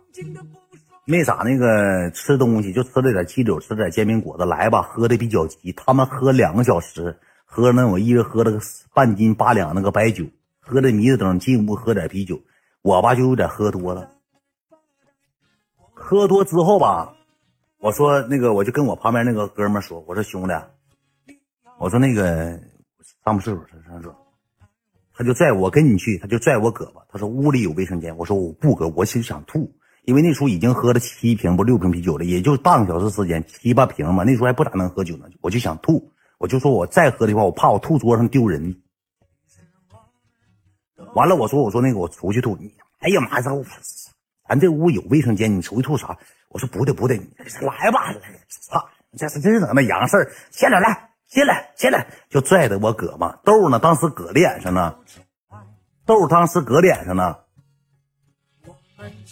[1.04, 4.44] 没咋那个吃东西，就吃了点鸡柳，吃点煎饼果子。
[4.44, 5.72] 来吧，喝的比较急。
[5.72, 8.60] 他们喝两个小时，喝那我一人喝了个
[8.94, 10.24] 半斤八两那个白酒。
[10.66, 12.40] 喝的迷子灯，进屋喝点啤酒，
[12.80, 14.10] 我吧就有点喝多了。
[15.92, 17.14] 喝多之后吧，
[17.80, 20.54] 我说那个，我就跟我旁边那个哥们说，我说兄弟，
[21.78, 22.58] 我说那个
[23.24, 24.14] 上不岁数，他上说，
[25.12, 29.70] 他就拽我跟你去，他就拽我胳膊，他说屋里有卫生间，我说我不搁，我其实想吐，
[30.04, 38.80] 因为那时候已经喝了七瓶不六瓶啤酒了，也就半个小时时间七八瓶嘛，那时候还不咋能喝酒呢，我就想吐，我就说我再喝的话，我怕我吐桌上丢人。
[41.14, 43.44] 完了，我说我说那个我出去吐，你哎呀妈呀，
[44.48, 46.16] 咱这屋有卫生间，你出去吐啥？
[46.50, 47.16] 我说不对不对，
[47.62, 48.14] 来吧，
[48.48, 54.96] 操，这是真整那洋事儿，下来来，进来进来，就拽着我胳膊，豆呢当时搁脸上呢，
[56.06, 57.38] 豆当时搁脸上呢。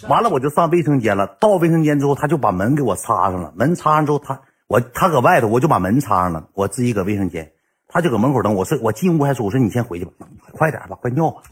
[0.08, 7.52] 完了我就上卫生间了，到卫生间之后他就把门给我插上了，门插上之后他我他搁外头，我就把门插上了，我自己搁卫生间，
[7.86, 8.64] 他就搁门口等我。
[8.64, 11.42] 说我进屋还说我说你先回去吧，快点吧，快尿吧。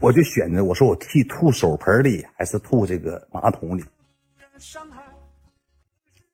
[0.00, 3.84] 我就选择我说我替吐手盆里还是吐这个马桶里。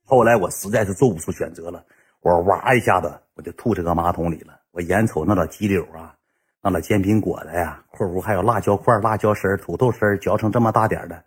[0.04, 1.84] 后来我实在是做不出选择了，
[2.20, 4.60] 我哇一下子我就吐这个马桶里了。
[4.72, 6.14] 我眼瞅那老鸡柳啊，
[6.60, 11.24] 那老煎饼果子呀，括弧还有辣椒块、辣椒丝、土豆丝嚼成这么大点的，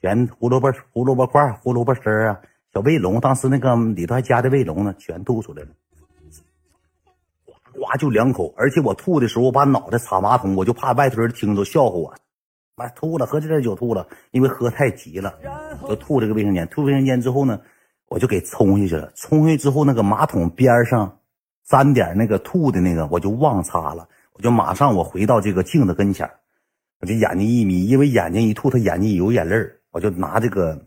[0.00, 2.40] 全胡萝卜、胡萝卜块、胡萝卜丝啊，
[2.72, 5.68] 小卫龙，当时那个里头还加的卫龙呢，全吐出来了。
[7.92, 12.14] 呱就两口，而且我吐的时候，我把脑袋插马桶，我就怕外头人听着笑话我。
[12.74, 15.34] 妈吐了，喝这点酒吐了，因为喝太急了，
[15.86, 16.66] 就吐这个卫生间。
[16.68, 17.60] 吐卫生间之后呢，
[18.08, 19.12] 我就给冲下去了。
[19.14, 21.18] 冲下去之后，那个马桶边上
[21.68, 24.08] 沾点那个吐的那个，我就忘擦了。
[24.32, 26.30] 我就马上我回到这个镜子跟前
[27.00, 29.56] 我就眼睛一眯，因为眼睛一吐，他眼睛有眼泪
[29.90, 30.86] 我就拿这个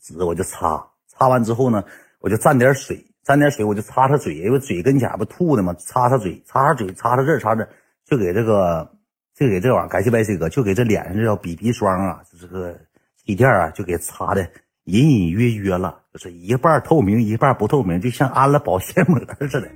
[0.00, 1.84] 纸我就擦，擦完之后呢，
[2.20, 7.68] 我就蘸点水，沾点水我就擦擦嘴，因为嘴跟前不吐的嘛，擦擦嘴，擦擦嘴，擦擦这擦这，
[8.04, 8.90] 就给这个，
[9.34, 12.76] 就给这玩意儿，感谢白 C 哥，就给这脸上这叫 BB 霜啊，这个
[13.16, 14.48] 气垫啊，就给擦的
[14.84, 19.68] 隐隐约约了，就是一半透明，一半不透明，就像安了保鲜膜似的。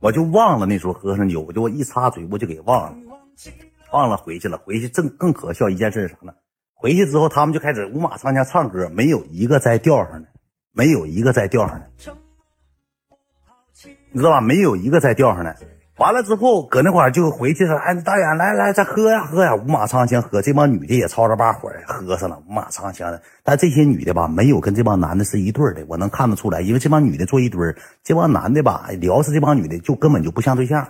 [0.00, 2.96] 我就忘了那时候喝上酒，我就我一擦嘴，我就给忘了，
[3.92, 4.56] 忘了回去了。
[4.56, 6.32] 回去正更可笑一件事是啥呢？
[6.74, 10.28] 回去之后，他们就开始五马长枪唱歌，没有一个在调上的，
[10.72, 11.90] 没有一个在调上的，
[14.12, 14.40] 你知道吧？
[14.40, 15.56] 没有一个在钓上的。
[15.98, 23.22] 完了之后，搁那块就回去说：“哎，大远来来，再喝呀喝呀！”五马长枪喝，这帮女的也吵着把火的喝上了，五马长枪的。
[23.44, 27.60] 但这些女的吧，没有跟这帮男的是一对的，我能看得出来，因为这帮女的坐一堆，
[28.02, 30.88] 这帮男的吧聊是这帮女的，就根本就不像对象。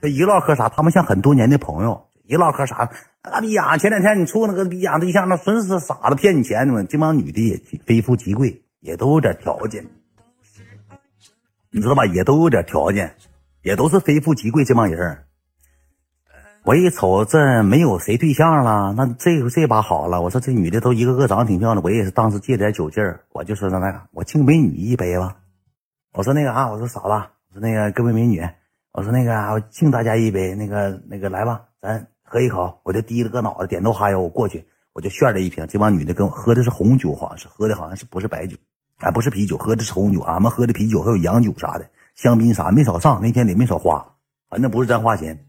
[0.00, 2.06] 这一唠嗑啥，他们像很多年的朋友。
[2.26, 2.88] 一唠嗑啥，
[3.22, 3.76] 大逼呀！
[3.76, 6.84] 前两天你处那个逼样对象，那纯是傻子骗你钱呢。
[6.84, 9.84] 这帮女的也非富即贵，也都有点条件，
[11.70, 12.04] 你知道吧？
[12.06, 13.16] 也都有点条件。
[13.62, 15.18] 也都是非富即贵这帮人
[16.64, 20.22] 我一瞅这没有谁对象了，那这这把好了。
[20.22, 25.36] 我说这女的都一个个长得挺漂亮，我也是当时借点酒劲儿，我就说那个，我敬美女一杯吧。
[26.12, 28.42] 我说那个啊，我说嫂子，我说那个各位美女，
[28.92, 32.80] 我说那个我敬大家一杯，那个那个来吧，咱喝一口。
[32.82, 35.66] 我就低了个脑袋，点头哈腰，我过去，我就炫了一瓶。
[35.66, 38.56] 这帮女的跟我喝的是红酒，好像是喝的好像是不是白酒，
[39.00, 40.20] 哎，不是啤酒，喝的是红酒。
[40.20, 41.90] 俺们喝的啤酒还有洋酒啥的。
[42.16, 44.14] 香槟啥没少上，那天也没少花，
[44.50, 45.46] 反正不是咱花钱。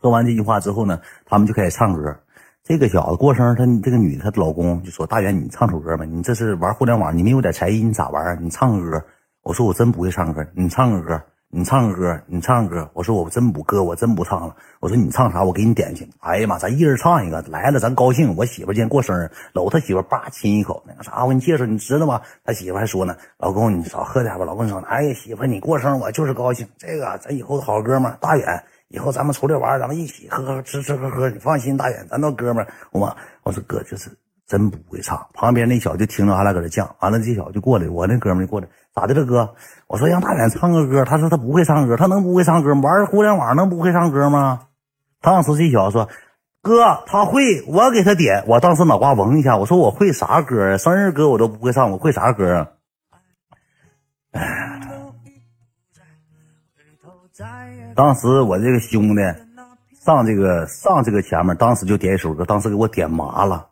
[0.00, 2.20] 说完这句话之后呢，他们就开始唱歌。
[2.64, 8.42] 这个小子过生日，他这个女的，她老公就说：“大元，你唱首歌吧，你这是玩互联网，你没有点才艺，你咋玩？
[8.42, 9.04] 你唱个歌。”
[9.42, 11.20] 我说：“我真不会唱歌，你唱个歌。”
[11.52, 12.90] 你唱个歌，你唱个歌。
[12.94, 14.54] 我说我真不哥，我真不唱了。
[14.78, 16.08] 我说你唱啥，我给你点去。
[16.20, 18.36] 哎呀妈，咱一人唱一个来了，咱高兴。
[18.36, 22.20] 我媳妇今天过生日，搂他媳妇叭亲一口，那个啥，我给你介绍，你知道吗？
[22.44, 24.44] 他媳妇还说呢，老公你少喝点吧。
[24.44, 26.68] 老公说，哎呀媳妇你过生日我就是高兴。
[26.78, 31.28] 这个咱以后好哥们大远，以后咱们出来玩，咱们一起喝喝吃吃喝喝。
[31.30, 34.08] 你放心，大远咱都哥们我我说哥就是
[34.46, 35.26] 真不会唱。
[35.34, 38.68] 旁边那小子就听着俺俩搁这犟，完了这小子就过来，我那哥们就过来。
[38.94, 39.54] 咋的了，哥？
[39.86, 42.74] 我说让大远唱个歌，他说他不会唱歌，他能不会唱歌？
[42.74, 44.62] 玩互联网能不会唱歌吗？
[45.20, 46.08] 当时这小子说
[46.60, 50.76] ：“哥，他会，我给他点。”我当时脑瓜嗡一下，我说我会啥歌啊？
[50.76, 52.68] 生日歌我都不会唱，我会啥歌啊？
[57.94, 59.22] 当时我这个兄弟
[60.04, 63.68] 上这个上这个前面，当时就点一首歌，当时给我点麻了，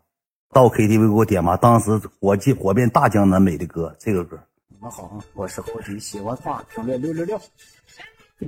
[0.53, 4.39] 到 KTV 给我点麻，当时火气火遍大江南北的歌，这个歌。
[4.81, 7.37] 你们好，我是侯迪喜欢话评论六六六。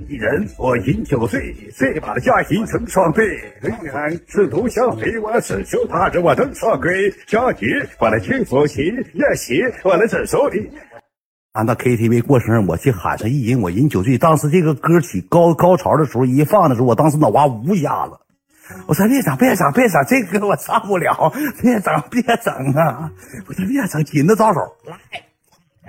[0.07, 3.25] 一人我饮酒醉，醉把佳人成双对。
[3.59, 7.11] 人俺志同相随，我只求踏着我登上归。
[7.27, 7.65] 佳节
[7.99, 10.71] 我来轻抚琴，宴席我来整手里。
[11.51, 14.17] 俺到 KTV 过生日，我去喊上一人，我饮酒醉。
[14.17, 18.17] 当时这个歌曲高高潮的时候，一放的时候，我当时脑瓜呜一下子。
[18.87, 21.29] 我说别整，别整，别整，这歌我唱不了，
[21.61, 23.11] 别整，别整啊！
[23.49, 24.95] 我说别整，紧着招手来。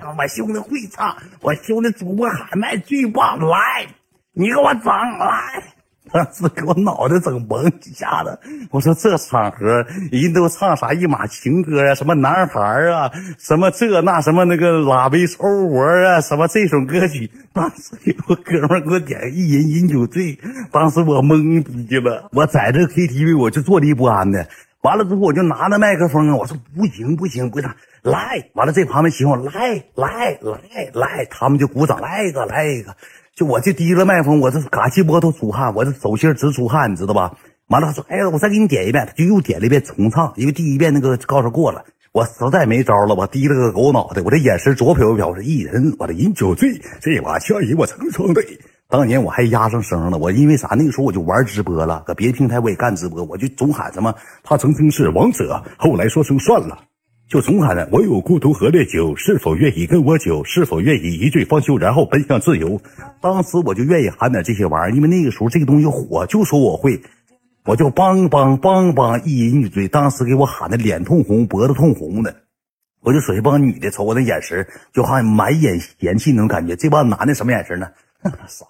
[0.01, 3.87] 我兄弟会唱，我兄弟主播喊麦最棒，来，
[4.33, 5.63] 你给我整来！
[6.11, 8.39] 当时给我脑袋整懵一下子。
[8.69, 12.59] 我说这场合人都唱啥一马情歌呀，什么男孩
[12.91, 17.31] 啊，什么这那什么那个拉贝抽活啊，什么这首歌曲。
[17.53, 20.37] 当时有哥们给我点一人饮酒醉，
[20.71, 22.29] 当时我懵逼了。
[22.33, 24.47] 我在这 KTV 我就坐立不安的。
[24.83, 27.69] 完了之后我就拿着麦克风啊，我说不行不行不行。
[28.01, 32.93] 来，完了，这旁边媳妇来来来来，他们就鼓掌，来一个来一个，
[33.33, 37.33] 就我就提着麦克风，我这嘎气脖头出汗，我这手心直出汗，你知道吧？
[37.67, 46.69] 完了，他说，哎呀，我再给你点一遍，他就又点了一遍重唱，因为第一遍那个高潮过了，我实在没招了，我低了个狗脑袋，我这眼神左瞟右瞟，我说一人，我这饮酒醉，
[46.99, 48.59] 这把枪引我成双对。
[48.93, 50.75] 当年我还压上声了，我因为啥？
[50.77, 56.83] 那个时候我就玩直播了，搁别的平台我也干直播，我就总喊什么，他曾经是王者，后来说声算了。
[57.27, 60.43] 就总喊着我有孤独和烈酒，是否愿意跟我酒？
[60.43, 62.79] 是否愿意一醉方休，然后奔向自由？
[63.19, 67.01] 当时我就愿意喊点这些玩意儿，因为那个时候这个东西火，就说我会，
[67.65, 69.87] 我就梆梆梆梆一饮一醉。
[69.87, 72.35] 当时给我喊的脸通红，脖子通红的，
[73.01, 76.75] 我就说这帮女的瞅我那眼神，就好像满眼嫌弃那种感觉。
[76.75, 77.87] 这帮男的什么眼神呢？
[78.47, 78.67] 傻！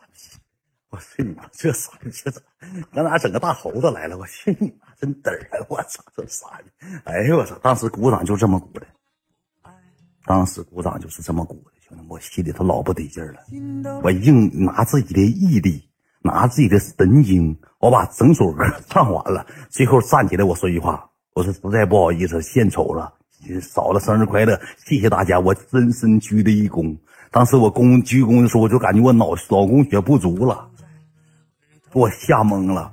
[0.93, 1.91] 我去你妈，这啥？
[2.03, 2.39] 这咋
[2.93, 4.15] 搁哪整个大猴子来了？
[4.15, 4.93] 我去你妈！
[5.01, 5.65] 真嘚儿！
[5.67, 6.45] 我操，这啥！
[7.03, 7.57] 哎呦我操！
[7.63, 8.85] 当时鼓掌就这么鼓的，
[10.23, 13.39] 当时鼓掌就是这么鼓的，兄弟们，我心里头老不得劲了。
[14.03, 15.89] 我硬拿自己的毅力，
[16.21, 19.43] 拿自己的神经，我把整首歌唱完了。
[19.71, 23.11] 最后站起来，我说一句话，我说实在不好意思，献丑了，
[23.63, 26.95] 嫂子生日快乐，谢谢大家，我深深鞠了一躬。
[27.31, 30.69] 当时我躬鞠躬的时候，我就感觉我脑脑供血不足了，
[31.93, 32.91] 给我吓懵了，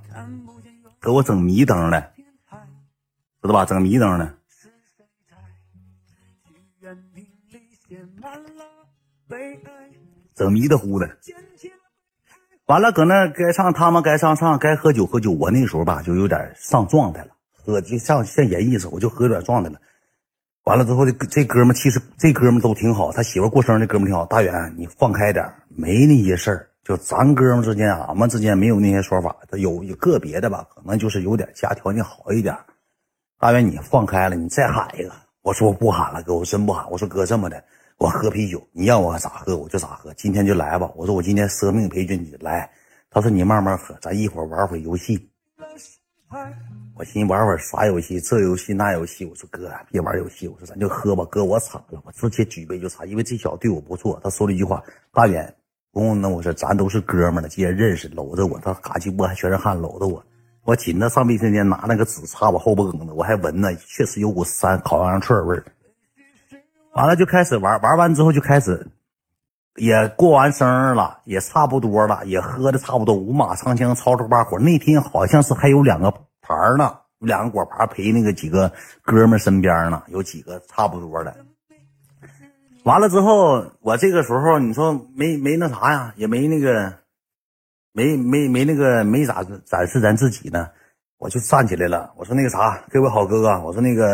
[1.00, 2.12] 给我整迷瞪了，
[3.40, 3.64] 知道吧？
[3.64, 4.34] 整迷瞪了。
[10.34, 11.16] 整迷的糊的，
[12.66, 15.32] 完了搁那该上他们该上上，该喝酒喝酒。
[15.32, 19.80] 我那时候吧就有点上状态了，喝就像像演意思，我就喝有点状态了。
[20.64, 24.26] 完了之后，这这哥们其实这哥们都挺好，他媳妇过生日，那哥们挺好。
[24.26, 26.69] 大远，你放开点，没那些事儿。
[26.82, 29.36] 就咱哥们之间，俺们之间没有那些说法。
[29.58, 32.56] 有个别的吧，可能就是有点家条件好一点。
[33.38, 35.12] 大远，你放开了，你再喊一个。
[35.42, 36.90] 我说我不喊了，哥，我真不喊。
[36.90, 37.62] 我说哥，这么的，
[37.98, 40.12] 我喝啤酒，你让我咋喝我就咋喝。
[40.14, 40.90] 今天就来吧。
[40.96, 42.70] 我说我今天舍命陪着你来。
[43.10, 45.30] 他说你慢慢喝，咱一会儿玩会游戏。
[46.94, 49.24] 我寻思玩会啥游戏，这游戏那游戏。
[49.24, 50.46] 我说哥，别玩游戏。
[50.46, 51.24] 我说咱就喝吧。
[51.30, 54.20] 哥，我惨了，我直接举杯就惨，因为这小子对我不错。
[54.22, 55.52] 他说了一句话：“大远，
[55.92, 58.59] 不用那。”我说咱都是哥们了，既然认识，搂着我。
[58.59, 60.24] 他嘎鸡巴还全是汗，搂着我。
[60.64, 65.64] 我紧着上卫生间拿那个纸擦我后脖梗子，我还闻呢，确实有股膻烤羊肉串味儿。
[66.94, 68.87] 完了就开始玩，玩完之后就开始，
[69.76, 74.59] 也过完生日了，也差不多了，也喝的差不多，五马长枪，操着把火。
[74.59, 76.12] 那天好像是还有两个。
[76.42, 76.98] 牌呢？
[77.20, 78.72] 两个果盘陪那个几个
[79.03, 81.37] 哥们身边呢，有几个差不多的。
[82.84, 86.94] 完了之后，我这个时候你说没没那啥呀，也没那个，
[87.92, 90.68] 没没没那个没咋展示咱自己呢，
[91.18, 92.12] 我就站起来了。
[92.16, 94.04] 我说那个啥，各位好哥哥，我说那个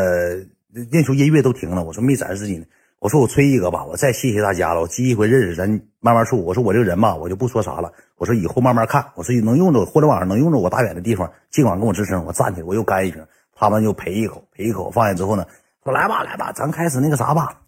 [0.90, 2.64] 那时候音乐都停了，我说没展示自己呢。
[2.98, 5.68] 我说我吹一个吧，我再谢谢大家了，我第一回认识咱
[6.00, 6.42] 慢慢处。
[6.44, 7.92] 我说我这个人吧，我就不说啥了。
[8.16, 9.04] 我说以后慢慢看。
[9.14, 12.24] 我说能用着互联网上能用着我大远的地方，尽管跟我吱声。
[12.24, 13.24] 我站起来，我又干一瓶，
[13.54, 15.46] 他们又赔一口，赔一口放下之后呢，
[15.84, 17.60] 说来吧来吧，咱开始那个啥吧，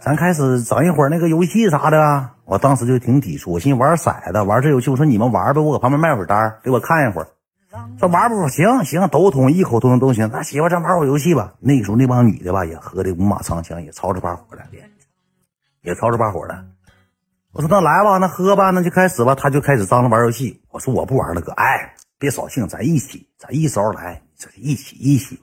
[0.00, 2.30] 咱开始整一会儿那个游戏啥的。
[2.44, 4.90] 我当时就挺抵触，我寻思玩骰子，玩这游戏。
[4.90, 7.28] 我说你们玩呗，我搁旁边卖会儿单，给我看一会儿。
[7.98, 10.30] 说玩不行行都通，一口同声都行。
[10.32, 11.54] 那媳妇咱玩会儿游戏吧。
[11.60, 14.62] 那时候那帮女的吧，也喝的五马长枪，也吵着把火的，
[15.82, 16.64] 也吵着把火的。
[17.52, 19.34] 我说那来吧，那喝吧，那就开始吧。
[19.34, 20.62] 他就开始张罗玩游戏。
[20.70, 25.38] 我说我不玩了，哥，哎，别扫兴，咱一起，咱一招来，这一起一起。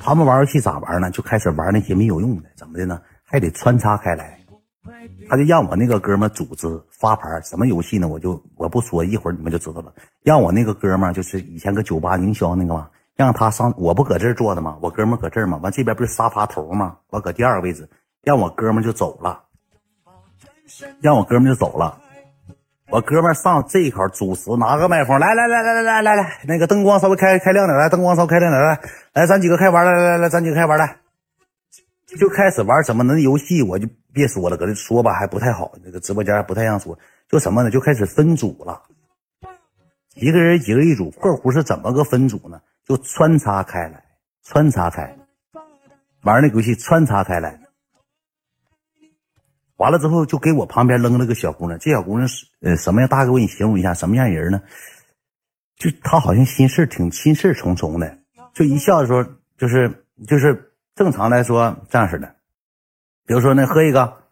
[0.00, 1.10] 他们玩游戏咋玩呢？
[1.10, 3.00] 就开始玩那些没有用的，怎么的呢？
[3.26, 4.38] 还得穿插开来。
[5.28, 8.06] 他就让我那个哥们组织发牌，什么游戏呢？
[8.06, 9.92] 我就我不说，一会儿你们就知道了。
[10.22, 17.88] 让我那个哥们就是以前搁酒吧营销那个嘛，让他上，我不搁这儿坐的嘛，我哥们搁这儿嘛，完这边不是沙发头嘛，我搁第二个位置，
[18.22, 19.42] 让我哥们就走了，
[21.00, 21.98] 让我哥们就走了，
[22.90, 28.80] 我哥们上这一口主持，拿个麦克风，来来来来来来来来，那个灯光稍微开开亮点，来灯光稍微开亮点，来
[29.14, 30.96] 来咱几个开玩，来来来来咱几个开玩来。
[32.16, 33.18] 就开始玩什么那？
[33.20, 36.98] 游戏我就别说了，搁这说吧还不太好，那个直播间不太让说。
[37.28, 37.70] 就什么呢？
[37.70, 38.82] 就开始分组了，
[40.14, 41.10] 一个人几个一组。
[41.10, 42.60] 括弧是怎么个分组呢？
[42.84, 44.04] 就穿插开来，
[44.42, 45.16] 穿插开，
[46.22, 47.60] 玩那个游戏穿插开来。
[49.76, 53.08] 完了之后就给我旁边扔了个小姑娘，这小姑娘是呃什么样？
[53.08, 54.62] 大哥我给你形容一下什么样人呢？
[55.76, 58.18] 就她好像心事挺心事重重的，
[58.54, 59.24] 就一笑的时候
[59.56, 60.72] 就是就是。
[60.96, 62.36] 正常来说这样式的，
[63.26, 64.24] 比如说那喝一个，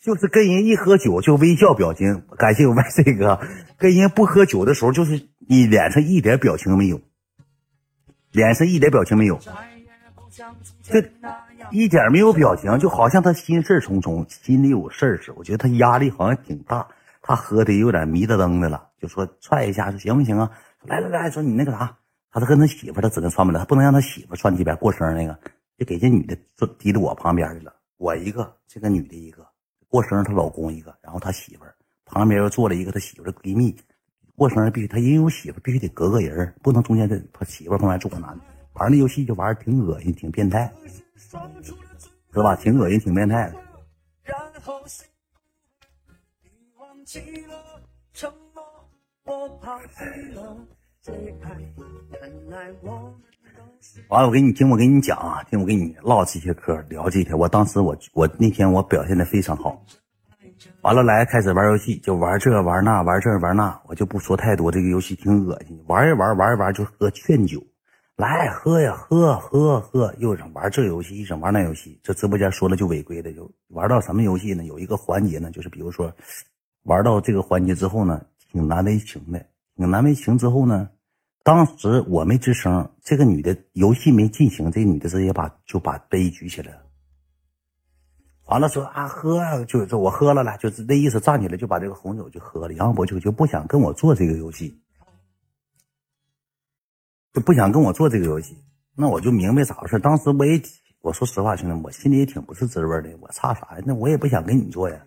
[0.00, 2.24] 就是跟人一喝酒就微笑表情。
[2.38, 3.40] 感谢我们这个，
[3.76, 7.00] 跟人不喝酒的时候，就是你脸上一点表情没有。
[8.32, 9.38] 脸上一点表情没有，
[10.82, 10.98] 这
[11.70, 15.34] 一点没有表情，就好像他心事重重，心里有事儿似的。
[15.36, 16.86] 我觉得他压力好像挺大，
[17.20, 20.50] 他喝的有点迷瞪瞪的了，就说踹一下说行不行啊？
[20.84, 21.96] 来来来，说你那个啥，
[22.30, 25.38] 他说跟他媳妇他指定穿不了，他不能让他媳妇穿这边过生那个，
[25.78, 27.74] 就给这女的就提到我旁边去了。
[27.98, 29.46] 我一个，这个女的一个，
[29.88, 31.64] 过生日她老公一个，然后他媳妇
[32.06, 33.76] 旁边又坐了一个他媳妇的闺蜜。
[34.42, 38.44] 过生日必须他因为有媳妇，必须得隔个人，不能中间这他媳妇旁边坐个男的。
[38.72, 40.68] 玩那游戏就玩挺恶心，挺变态，
[42.32, 42.56] 是吧？
[42.56, 43.54] 挺恶心，挺变态的。
[54.08, 57.32] 完了，我给你听，我给你讲啊，听我给你唠这些嗑，聊这些。
[57.32, 59.86] 我当时我我那天我表现的非常好。
[60.82, 64.70] 完了，来开始玩游戏，就玩这玩那，玩这玩那，我就不说太多。
[64.70, 67.62] 这个游戏挺恶心，玩一玩，玩一玩就喝劝酒，
[68.16, 72.00] 来喝呀，喝喝喝，又整玩这游戏，一整玩那游戏。
[72.02, 74.64] 这直播间说了就违规的，就玩到什么游戏呢？
[74.64, 76.12] 有一个环节呢，就是比如说
[76.84, 79.46] 玩到这个环节之后呢，挺难为情的，
[79.76, 80.88] 挺难为情之后呢，
[81.44, 86.78] 当时我没吱声，这个女的游戏没进行，这女的直接把就把杯举起来了。
[88.46, 92.74] 完了说啊喝，就是我喝了了，就是那意思，站起来就把这个红酒就喝了。
[92.74, 94.82] 杨博就就不想跟我做这个游戏，
[97.32, 98.56] 就不想跟我做这个游戏。
[98.94, 99.98] 那我就明白咋回事。
[99.98, 100.60] 当时我也
[101.00, 103.10] 我说实话，兄弟，我心里也挺不是滋味的。
[103.20, 103.82] 我差啥呀？
[103.86, 105.00] 那我也不想跟你做呀。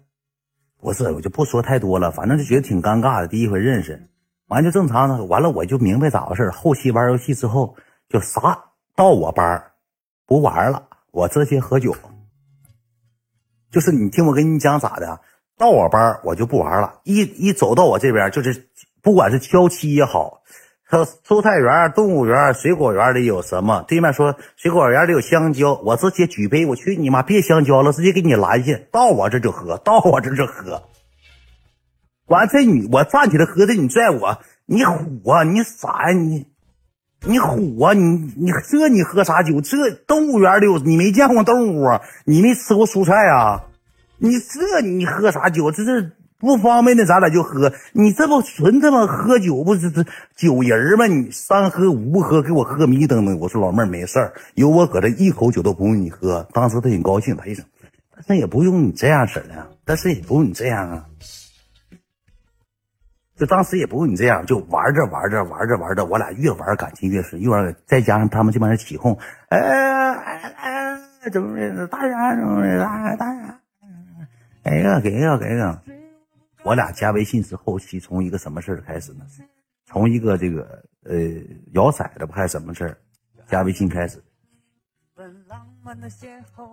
[0.79, 3.27] 不是，我就不说太多了，反正就觉得挺尴尬的。
[3.27, 4.09] 第一回认识，
[4.47, 5.23] 完就正常的。
[5.25, 6.49] 完了我就明白咋回事。
[6.51, 7.75] 后期玩游戏之后，
[8.09, 9.71] 就啥到我班
[10.25, 11.93] 不玩了，我直接喝酒。
[13.75, 15.19] 就是你听我跟你讲咋的，
[15.57, 17.01] 到我班我就不玩了。
[17.03, 18.69] 一一走到我这边，就是
[19.03, 20.43] 不管是敲七也好，
[20.89, 30.83] 说蔬菜园、动物园、水果园里有什么，对面说水果园里有香蕉，我直接举杯，我去你妈，别香蕉了，直接给你拦下，到我这就喝，到我这就喝。
[32.27, 36.47] 完这你我站起来喝的你拽我，你虎啊，你傻呀你，
[37.27, 38.03] 你虎啊你
[38.37, 39.59] 你这你喝啥酒？
[39.59, 41.99] 这动物园里有你没见过动物啊？
[42.23, 43.63] 你没吃过蔬菜啊？
[44.19, 45.71] 你这你喝啥酒？
[45.71, 47.73] 这是不方便的，咱俩就喝。
[47.93, 50.03] 你这不纯他妈喝酒不是这
[50.35, 51.07] 酒人吗？
[51.07, 53.35] 你三喝五不喝，给我喝迷瞪的。
[53.37, 56.47] 我说老妹儿没事儿，有我搁这一口酒都不用你喝。
[56.53, 57.65] 当时他挺高兴，他一整，
[58.13, 61.05] 但是也不用你这样式的，但是也不用你这样啊。
[63.35, 69.17] 就当时也不用你这样，就玩着玩着玩着玩着，我俩越玩感情越深，越玩再加上他们这帮人起哄，
[69.49, 71.87] 哎哎哎，怎么的？
[71.87, 72.79] 大人怎么的？
[73.17, 73.59] 大人。
[74.63, 75.81] 给个给个给个，
[76.63, 79.25] 我俩加微信是后期从一个什么事儿开始呢？
[79.85, 81.15] 从一个这个呃
[81.73, 82.97] 摇骰子不还是什么事儿？
[83.47, 84.23] 加微信开始。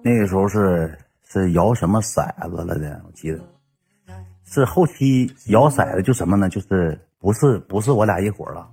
[0.03, 3.03] 那个时候是是摇什么骰子了的？
[3.05, 3.39] 我记得
[4.45, 6.49] 是后期摇色子就什么呢？
[6.49, 8.69] 就是不是不是我俩一伙了。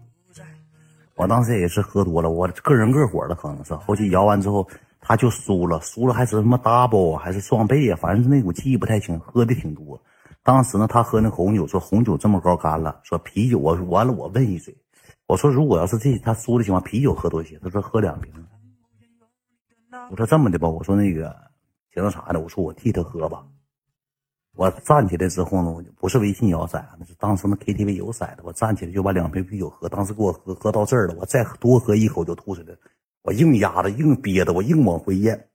[1.16, 4.68] 我当时也是喝多了，我个人个伙的可能是后期摇完之后。
[5.02, 7.96] 他就输了，输了还是什么 double 还是双倍呀？
[7.96, 10.00] 反正是那股记忆不太清，喝的挺多。
[10.44, 14.76] 当时呢，他喝那红酒，说红酒这么高干了，说啤酒我完了，我问一嘴，
[15.26, 17.58] 我说如果要是这他输的情况，啤酒喝多些？
[17.60, 18.32] 他说喝两瓶。
[20.12, 21.34] 我说这么的吧，我说那个
[21.94, 23.42] 行那啥的，我说我替他喝吧。
[24.56, 32.78] 我站起来之后呢，我就不是微信摇骰，那是当时那 KTV 有骰子，我站起来就把两瓶啤酒喝，当时给我喝喝到这儿了，我再多喝一口就吐出来了。
[33.22, 35.47] 我硬压着，硬憋着，我硬往回咽。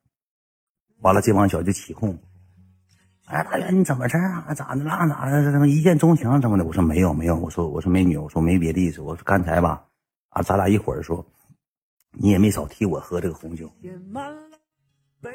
[1.00, 2.18] 完了，这帮小子就起哄
[3.26, 4.54] ：“哎，大元，你怎么这样？
[4.54, 5.06] 咋的啦？
[5.06, 5.52] 咋的？
[5.52, 9.02] 怎么一见钟情怎么的？”我说：“没有，没有。”我说：“我说美女，我说没别的意思。
[9.02, 9.84] 我说刚才吧，
[10.30, 11.26] 啊，咱俩一会儿说，
[12.12, 13.70] 你也没少替我喝这个红酒。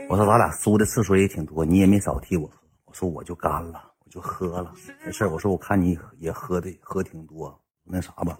[0.09, 2.53] 我说咱俩输的次数也挺多，你也没少替我喝。
[2.89, 4.73] 我说我就干了，我就喝了，
[5.05, 5.27] 没事。
[5.27, 8.37] 我说我看你也喝的喝挺多，那啥吧。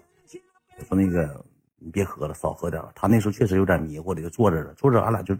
[0.78, 1.42] 我说那个。”
[1.82, 4.74] 你别喝了，少喝点他那时候确实有点迷糊的，就坐着了。
[4.74, 5.34] 坐着，俺俩就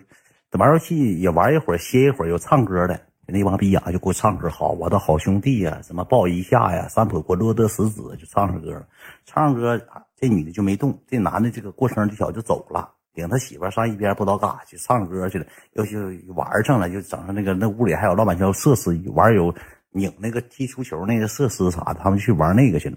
[0.52, 2.30] 玩游戏，也玩一会儿，歇一会儿。
[2.30, 4.48] 有唱歌的，那帮逼呀就给我唱歌。
[4.48, 8.88] 好，我的好兄弟呀，什么抱一下呀，三浦国洛德十子就唱上歌了。
[9.26, 9.78] 唱歌，
[10.16, 15.96] 这女的就没动，这男的这个过生日这小子就走了，领他媳妇上一边不知道干啥去唱歌去了，又去
[16.34, 19.54] 玩上了，就整上那个那屋里还有老板叫设施，玩有
[19.90, 22.96] 拧那个踢足球那个设施啥的，他们去玩那个去了。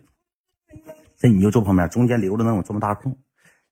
[1.18, 3.18] 这你就坐旁边，中间留着能有这么大空。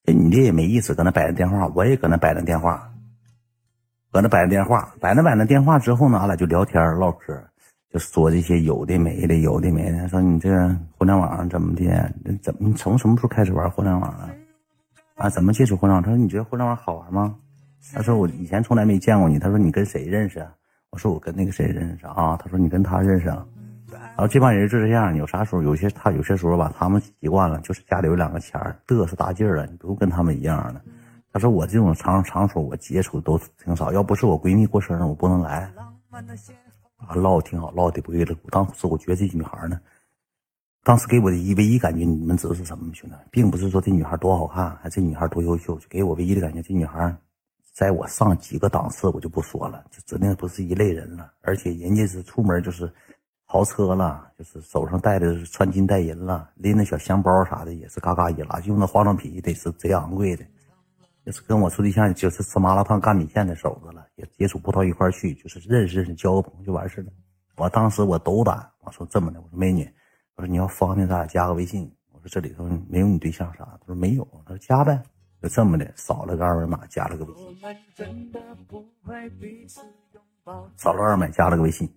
[0.04, 2.92] 这你这也没意思，搁那摆着电话，我也搁那摆着电话，
[4.12, 7.40] 搁那摆着电话，摆着摆着电话之后呢，俺俩就聊天唠嗑，
[7.92, 10.08] 就说这些有的没的，有的没的。
[10.08, 10.50] 说你这
[10.98, 12.14] 互联网怎么的？
[12.42, 14.30] 怎么从什么时候开始玩互联网啊？
[15.22, 16.02] 啊，怎么接触互联网？
[16.02, 17.36] 他说你觉得互联网好玩吗？
[17.94, 19.38] 他说我以前从来没见过你。
[19.38, 20.44] 他说你跟谁认识？
[20.90, 22.36] 我说我跟那个谁认识啊？
[22.38, 23.46] 他说你跟他认识啊？
[23.92, 30.82] 然后这帮人就这样，有啥时候有些他有些时候吧，他们习惯了，就是家里有两个钱儿，嘚瑟大劲儿了，你不用跟他们一样的。
[31.32, 35.72] 他说我这种场场所我接触都挺少，要不是我闺蜜过生日，我不能来。
[36.98, 38.50] 啊，唠的挺好，唠的不亦乐乎。
[38.50, 39.80] 当时我觉得这女孩呢，
[40.84, 43.16] 当时给我的一唯一感觉，你们知道是什么吗，兄弟？
[43.30, 47.16] 并不是说这女孩多好看，还这女孩多优秀，就给我唯一的感觉，这女孩
[47.74, 51.32] 在我上几个档次，我就不说了，就指定不是一类人了。
[51.42, 52.92] 而且人家是出门就是。
[53.54, 60.46] 豪车了，就是手上戴的是穿金戴银了，拎那小香包啥的也是嘎嘎一拉，用那化妆品也得是贼昂贵的。
[61.26, 67.12] 就是跟我处对象就是吃麻辣烫干米线的手子了，也接触不到一块去，就是认识认识交个朋友就完事了。
[67.58, 69.84] 我当时我斗胆，我说这么的，我说美女，
[70.42, 75.02] 说你要方便咱俩加个微信，我说这里头没有你对象啥，他说没有，他说加呗，
[75.42, 77.58] 就这么的，扫了个二维码，加了个微信，
[80.76, 81.90] 扫了二维码，加了个微信。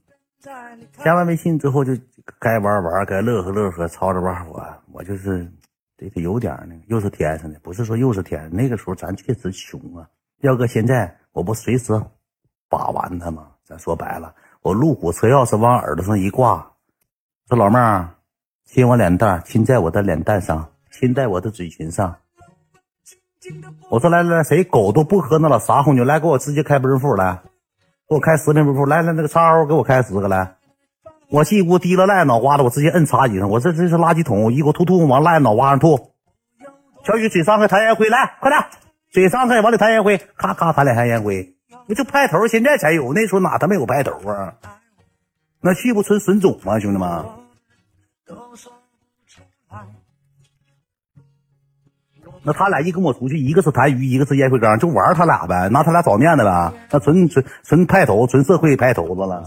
[1.03, 1.97] 加完微信之后，就
[2.38, 4.62] 该玩玩，该乐呵乐呵，吵着玩火。
[4.92, 5.51] 我就是
[5.97, 8.51] 得得有点那个，又是天上的，不是说又是天。
[8.53, 10.07] 那个时候咱确实穷啊，
[10.40, 11.99] 要搁现在，我不随时
[12.68, 13.53] 把玩他吗？
[13.64, 16.70] 咱说白了，我路虎车钥匙往耳朵上一挂，
[17.49, 18.14] 说老妹儿，
[18.66, 22.16] 亲我脸蛋，亲在我的脸蛋上，亲在我的嘴唇上。
[23.90, 27.42] 我说来来来，谁狗都不喝那老啥红酒，来给我直接开奔富来。
[28.06, 30.56] 给我开十瓶不服，来来那个叉 O 给我开十个来，
[31.30, 36.10] 我一股滴了赖脑瓜子，我直接摁茶几上，我这这是垃圾桶，一股吐吐往赖脑瓜上吐。
[37.06, 38.62] 小雨嘴上开弹烟灰，来快点，
[39.10, 41.54] 嘴上开往里弹烟灰，咔咔弹两下烟灰，
[41.86, 42.46] 不就拍头？
[42.46, 44.54] 现在才有，那时候哪他妈有拍头啊？
[45.62, 47.24] 那去不纯损种吗，兄弟们？
[52.42, 56.72] 那他俩一跟我出去，一个是痰盂，一个是烟灰缸，就玩他俩呗，拿他俩找面子呗。
[56.90, 59.46] 那纯纯纯派头，纯社会派头子了，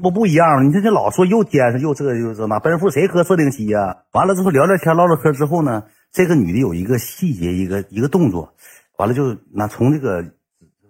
[0.00, 0.66] 不不一样。
[0.66, 4.04] 你这这老说又奸又这又这那，奔赴谁喝四零七呀？
[4.12, 8.54] 完了之后聊聊天唠唠嗑之后呢，这个女的有一个细节，一个一个动作，
[8.96, 10.24] 完了就拿从这个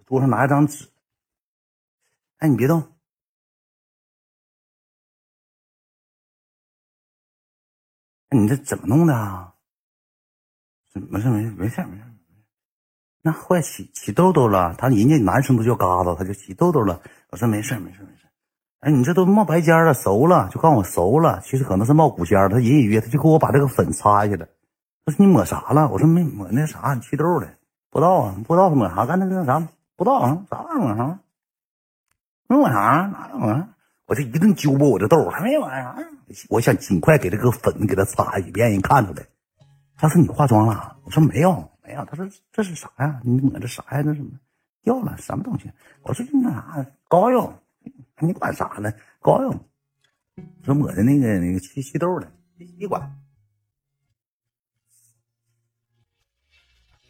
[0.07, 0.87] 桌上拿一张纸，
[2.39, 2.83] 哎，你别动，
[8.31, 9.55] 你这怎么弄的啊？
[10.95, 12.03] 没事没事没事没事，
[13.23, 17.01] 那坏起起痘痘了，他人家男生都叫疙瘩，他就起痘痘了。
[17.31, 18.27] 我说没事没事没事，
[18.81, 24.47] 哎，你这都冒白尖了，熟了，就告诉我熟了，其实可能是冒骨尖他隐隐约他就给我把这个粉擦下去了。
[25.05, 25.89] 他说你抹啥了？
[25.89, 27.49] 我说没抹那啥，祛痘的，
[27.91, 29.61] 不知道啊，不知道抹啥，干那那啥，
[29.95, 31.19] 不知道啊，啥玩意儿抹啥？
[32.49, 33.69] 没抹啥，哪有啊？
[34.09, 35.95] 我这一顿揪吧我这痘，还没完啥。
[36.49, 39.23] 我想尽快给这个粉给他擦一遍，人看出来。
[39.97, 40.97] 他说你化妆了？
[41.05, 42.03] 我说没有，没有。
[42.07, 43.21] 他说这是啥呀？
[43.23, 44.03] 你抹的啥呀？
[44.03, 44.31] 那什么
[44.83, 45.15] 掉了？
[45.19, 45.71] 什么东西？
[46.05, 47.53] 我说那啥膏药，
[48.19, 48.91] 你管啥呢？
[49.21, 49.55] 膏药，
[50.65, 53.15] 说抹的那个那个祛祛痘的，你管？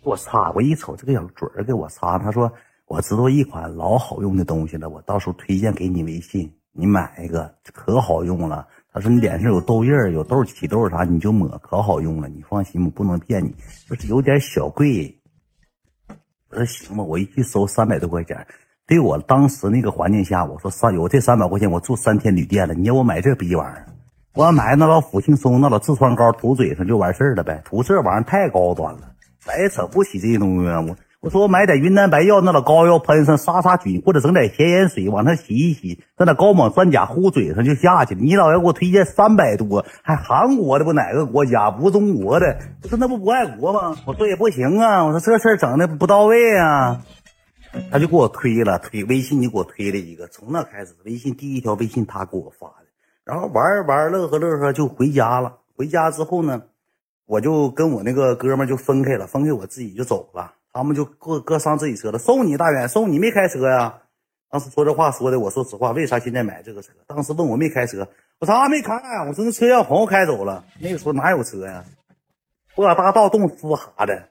[0.03, 0.51] 我擦！
[0.51, 2.53] 我一瞅这个小嘴儿给我擦，他说
[2.87, 8.67] 我知道一款老好用的东西了，我到时候推荐给你微信，你买一个，可好用了。
[8.93, 12.29] 他说你脸上有痘印、有痘起痘啥，你就抹，可好用了。
[12.29, 13.55] 你放心，我不能骗你，
[13.89, 15.15] 就是有点小贵。
[16.51, 18.47] 我说行吧，我一去收三百多块钱。
[18.87, 22.75] 对我当时那个环境下，我说三有这三百块钱，我住三天旅店了。
[22.75, 23.87] 你要我买这逼玩意儿，
[24.35, 27.61] 我买那老抚庆松那老痔疮膏涂嘴上就完事儿了呗。
[27.65, 30.81] 涂这玩意儿太高端了，咱也整不起这些东西啊。
[30.81, 30.97] 我。
[31.21, 38.21] 我说我买点云南白药，那老膏药喷上杀杀菌，或者整点咸盐水往上洗一洗，那点高锰酸钾糊嘴上就下去了。
[38.21, 42.61] 你老要给我推荐三百多，还韩国的不哪个国家不中国的？
[42.85, 43.97] 我说那不不爱国吗？
[44.07, 47.03] 我说也不行啊，我说这事儿整的不到位啊。
[47.91, 52.87] 他就给我推了，推微信你给我推了一个，从那开始微信第一条微信他给我发的，
[53.25, 55.57] 然后玩玩乐呵乐呵就回家了。
[55.77, 56.63] 回家之后呢，
[57.27, 60.53] 我就跟我那个哥们就分开了，分开我自己就走了。
[60.79, 63.99] 他们就各各上自己车了，送你大远，送你没开车呀？
[64.49, 66.93] 当时说这话说的，我说实话，为啥现在买这个车？
[67.05, 68.07] 当时问我没开车，
[68.39, 68.95] 我啥没开？
[69.27, 71.83] 我说那车让朋友开走了，那个时候哪有车呀？
[72.77, 74.29] 我搁大道冻嘶哈的，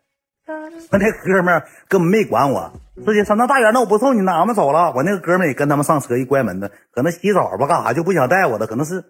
[0.90, 2.72] 那那哥们根本没管我，
[3.06, 4.94] 直接说那大远，那我不送你，那俺们走了。
[4.96, 9.04] 我那个哥们也跟他们上车，一关门的，可能洗澡吧，干啥就不想带我的，可能是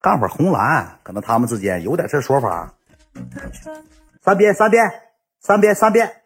[0.00, 2.72] 干会红蓝，可能他们之间有点这说法。
[4.22, 4.92] 三遍三遍
[5.40, 6.20] 三遍三遍。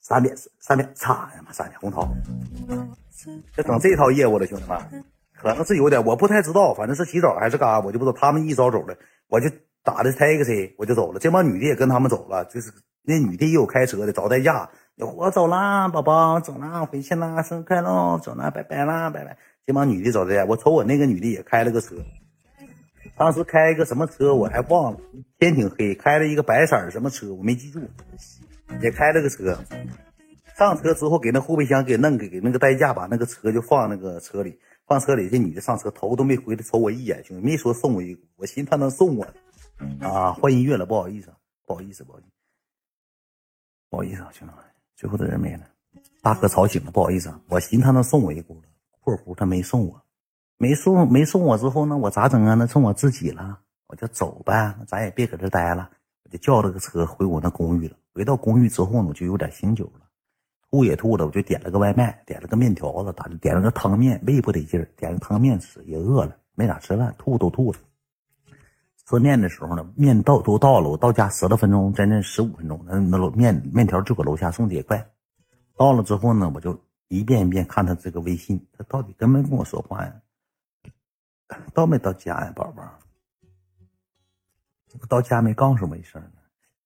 [0.00, 1.52] 三遍三遍，擦呀妈！
[1.52, 2.08] 三遍红桃，
[3.54, 5.04] 就整这套业务了，兄弟们，
[5.36, 8.16] 可能是有点，我不太知道，反正是洗澡还是干啥，我就不知道。
[8.18, 8.96] 他们一早走了，
[9.28, 9.50] 我就
[9.84, 11.20] 打的 taxi，我就走了。
[11.20, 12.72] 这帮女的也跟他们走了，就是
[13.02, 14.70] 那女的也有开车的，找代驾。
[14.96, 19.36] 我走啦，宝宝走啦，回去啦，生日快乐，走啦，拜拜啦，拜拜。
[19.66, 21.94] 这帮女的找代驾，我瞅我那个女的也开了个车，
[23.16, 25.00] 当时开一个什么车我还忘了，
[25.38, 27.80] 天挺黑，开了一个白色什么车我没记住。
[28.80, 29.58] 也开了个车，
[30.56, 39.26] 上车之后给那后备箱给弄给给那个代驾把那个车就放那个车里，放车里这女的上车头都没回来瞅我一眼，兄弟没说送我一，我寻思他能送我
[40.00, 41.32] 啊，换音乐了，不好意思，
[41.66, 42.28] 不好意思，不好意思，
[43.90, 44.64] 不好意思啊，兄弟们，
[44.96, 45.66] 最后的人没了，
[46.22, 48.62] 大哥吵醒了，不好意思啊，我寻思他能送我一股了，
[49.00, 50.02] 括弧他没送我，
[50.56, 52.54] 没送没送我之后呢，我咋整啊？
[52.54, 53.58] 那送我自己了，
[53.88, 55.90] 我就走呗，咱也别搁这待了。
[56.24, 57.96] 我就叫了个车回我那公寓了。
[58.12, 60.00] 回到公寓之后呢，我就有点醒酒了，
[60.70, 67.78] 吐也吐了，我就点了个外卖，点了个面条子，打点了个汤面，胃不得劲儿，点个汤面吃，也饿了，没咋吃饭，吐都吐了。
[69.06, 75.04] 吃面的时候呢，面到都到了，我到家十来分钟，将近十五分钟，那那面面条就搁楼下送的也快。
[75.76, 80.20] 到了之后呢，我就一遍一遍看他这个微信，他到底跟没跟我说话呀？
[81.74, 82.82] 到没到家呀，宝宝？
[85.08, 86.39] 到家没告诉我一声呢？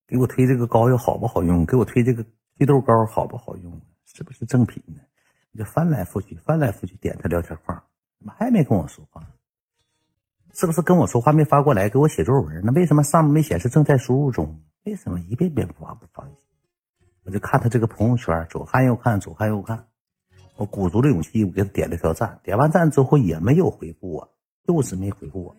[0.07, 1.65] 给我推这个膏药好不好用？
[1.67, 2.25] 给我推这个
[2.59, 3.81] 祛痘膏好不好用？
[4.05, 5.01] 是不是正品呢？
[5.53, 7.83] 我就翻来覆去，翻来覆去点他聊天框，
[8.19, 9.23] 怎么还没跟我说话？
[10.53, 11.89] 是不是跟我说话没发过来？
[11.89, 12.63] 给我写作文？
[12.65, 14.61] 那为什么上面没显示正在输入中？
[14.85, 16.29] 为什么一遍遍发不发？
[17.25, 19.87] 我就看他这个朋友圈，左看右看，左看右看。
[20.57, 22.39] 我鼓足了勇气，我给他点了条赞。
[22.45, 24.35] 点完赞之后也没有回复我，
[24.67, 25.57] 就是没回复我。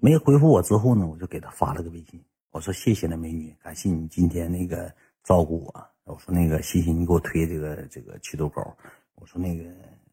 [0.00, 2.20] 没回复我之后呢，我就给他发了个微信，
[2.52, 4.92] 我说谢谢了美女，感谢你今天那个
[5.24, 5.88] 照顾我。
[6.04, 8.62] 我说那个谢谢你给我推这个这个祛痘膏。
[9.14, 9.64] 我说那个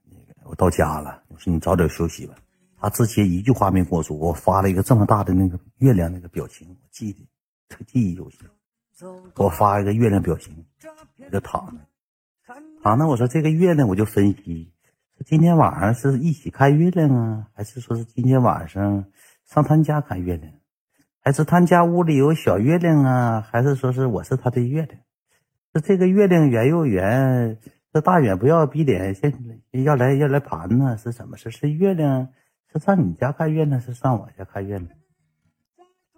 [0.05, 2.35] 那个我到家了，我说你早点休息吧。
[2.77, 7.27] 他之前一句话没跟我说，我发了一个这么大的那个月亮那个表情，我记得
[7.67, 8.39] 特记忆犹新。
[9.35, 10.65] 给我发一个月亮表情，
[11.17, 11.81] 我就躺着，
[12.81, 13.05] 躺着。
[13.05, 14.71] 我说这个月亮，我就分析，
[15.25, 19.05] 今天晚上是一起看月亮啊，还是说是今天晚上
[19.45, 20.53] 上他们家看月亮，
[21.29, 24.99] 还是他家屋里有小月亮啊，还是说是我是他的月亮？
[25.75, 27.59] 是这个月亮圆又圆，
[27.93, 29.31] 这大远不要逼脸，现
[29.83, 30.97] 要来要来盘呢？
[30.97, 31.51] 是怎么事？
[31.51, 32.29] 是月亮？
[32.73, 33.79] 是上你家看月亮？
[33.79, 34.89] 是上我家看月亮？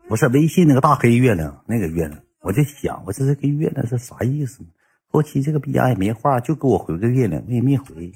[0.08, 2.18] 不是微信那个大黑月亮，那个月亮。
[2.40, 4.64] 我就想，我这这个月亮是啥意思？
[5.08, 8.14] 后期这个逼样也没话，就给我回个月亮，我也没回。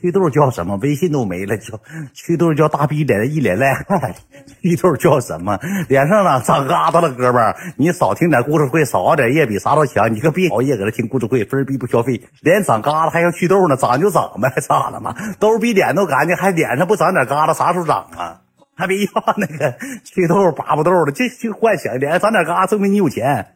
[0.00, 0.76] 祛痘叫什么？
[0.76, 1.80] 微信都没了，叫
[2.14, 4.14] 祛痘叫大逼脸，一脸赖汗。
[4.62, 5.58] 祛痘叫什么？
[5.88, 10.14] 脸上呢长疙瘩了，哥们儿，你少听点故事会，少熬点夜，比啥都强。
[10.14, 12.22] 你可别熬夜搁这听故事会，分逼不消费。
[12.40, 13.76] 脸长疙瘩还要祛痘呢？
[13.76, 15.16] 长就长呗，咋了嘛？
[15.40, 18.40] 都比脸都干净，还脸上不长点疙瘩，啥时候长啊？
[18.76, 19.74] 还别要那个
[20.04, 23.54] 祛痘、拔不痘的，就就幻想脸上长点疙瘩，证明你有钱。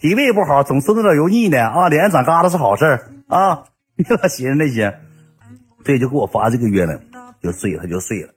[0.00, 1.88] 脾胃不好，总吃那点油腻的啊！
[1.88, 2.84] 脸上长疙瘩是好事
[3.26, 3.64] 啊！
[3.96, 5.00] 别老寻思那些，
[5.88, 7.00] 对，就给我发这个月亮，
[7.40, 8.34] 就睡，他就睡了。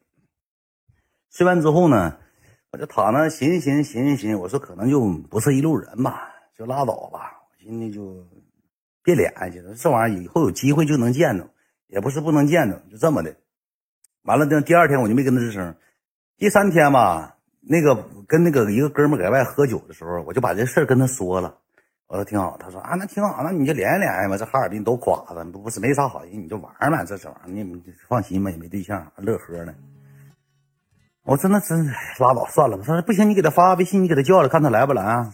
[1.32, 2.18] 睡完之后呢，
[2.72, 7.42] 我就躺那寻思寻思寻寻，我说可能就不是一路人吧，就拉倒吧。
[7.50, 8.26] 我寻思就
[9.04, 11.46] 别联系了，这玩意儿以后有机会就能见着，
[11.88, 13.36] 也不是不能见着，就这么的。
[14.22, 15.76] 完了，第第二天我就没跟他吱声。
[16.38, 17.36] 第三天吧。
[17.60, 21.58] 那个跟那个一个哥们在外喝酒的时候，我就把这事儿跟他说了。
[22.12, 24.36] 我说挺好，他说啊，那挺好，那你就联系联系吧。
[24.36, 29.74] 这哈尔滨都垮了，不不是没啥好人，你就玩嘛，这这玩意儿你放心吧，也没对象，乐呵呢。
[31.24, 31.86] 我说那真
[32.20, 32.84] 拉倒算了吧。
[32.86, 35.32] 他说不行，你给他发微信，你给他叫了，看他来不来啊？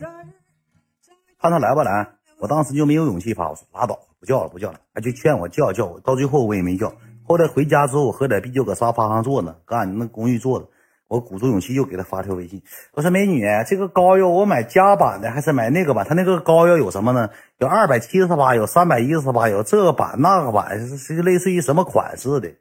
[1.41, 2.09] 看他来不来？
[2.37, 4.79] 我当时就没有勇气发，我说拉倒，不叫了，不叫了。
[4.93, 6.93] 他就劝我叫叫我，到最后我也没叫。
[7.23, 10.69] 后来回家之后，我喝点啤酒，搁沙发上坐呢，搁俺那公寓坐着。
[11.07, 12.61] 我鼓足勇气又给他发条微信，
[12.93, 16.05] 我说：“美女，这个膏药我买加版的还是买那个版？
[16.05, 17.29] 他那个膏药有什么呢？
[17.59, 22.51] 有二百七十八，有三百一十八，有这个版那个版，是是类似于什么款式的？”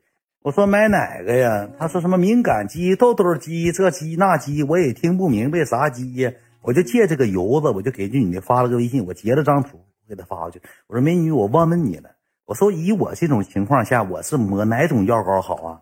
[0.42, 6.30] 我说：“买哪个呀？”他说：“什么敏感肌、痘痘肌、这肌那肌，我也听不明白啥肌呀。”
[6.62, 10.60] 我就借这个油子，我就给这女的发了个微信，我截了张图给她发过去。
[10.86, 12.10] 我说：“美女，我问问你了，
[12.44, 15.80] 我说以我这种情况下，我是抹哪种药膏好啊？”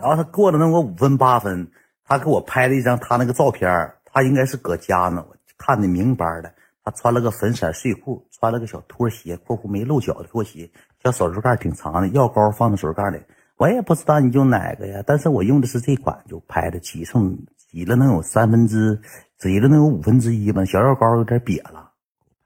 [0.00, 1.70] 然后他过了那么五分八分，
[2.04, 6.52] 他给我拍了一张他那个照片他应该是搁家呢，我看的明白的。
[6.82, 10.70] 他穿了个粉色睡裤，穿了个小拖鞋（括弧没露脚的拖鞋），
[11.04, 13.20] 小手指盖挺长的，药膏放在手指盖里。
[13.58, 18.98] 我也不知道你用哪个呀，但是我用的是这款，就拍的挤剩挤了能有三分之，
[19.36, 21.90] 挤了能有五分之一吧，小药膏有点瘪了，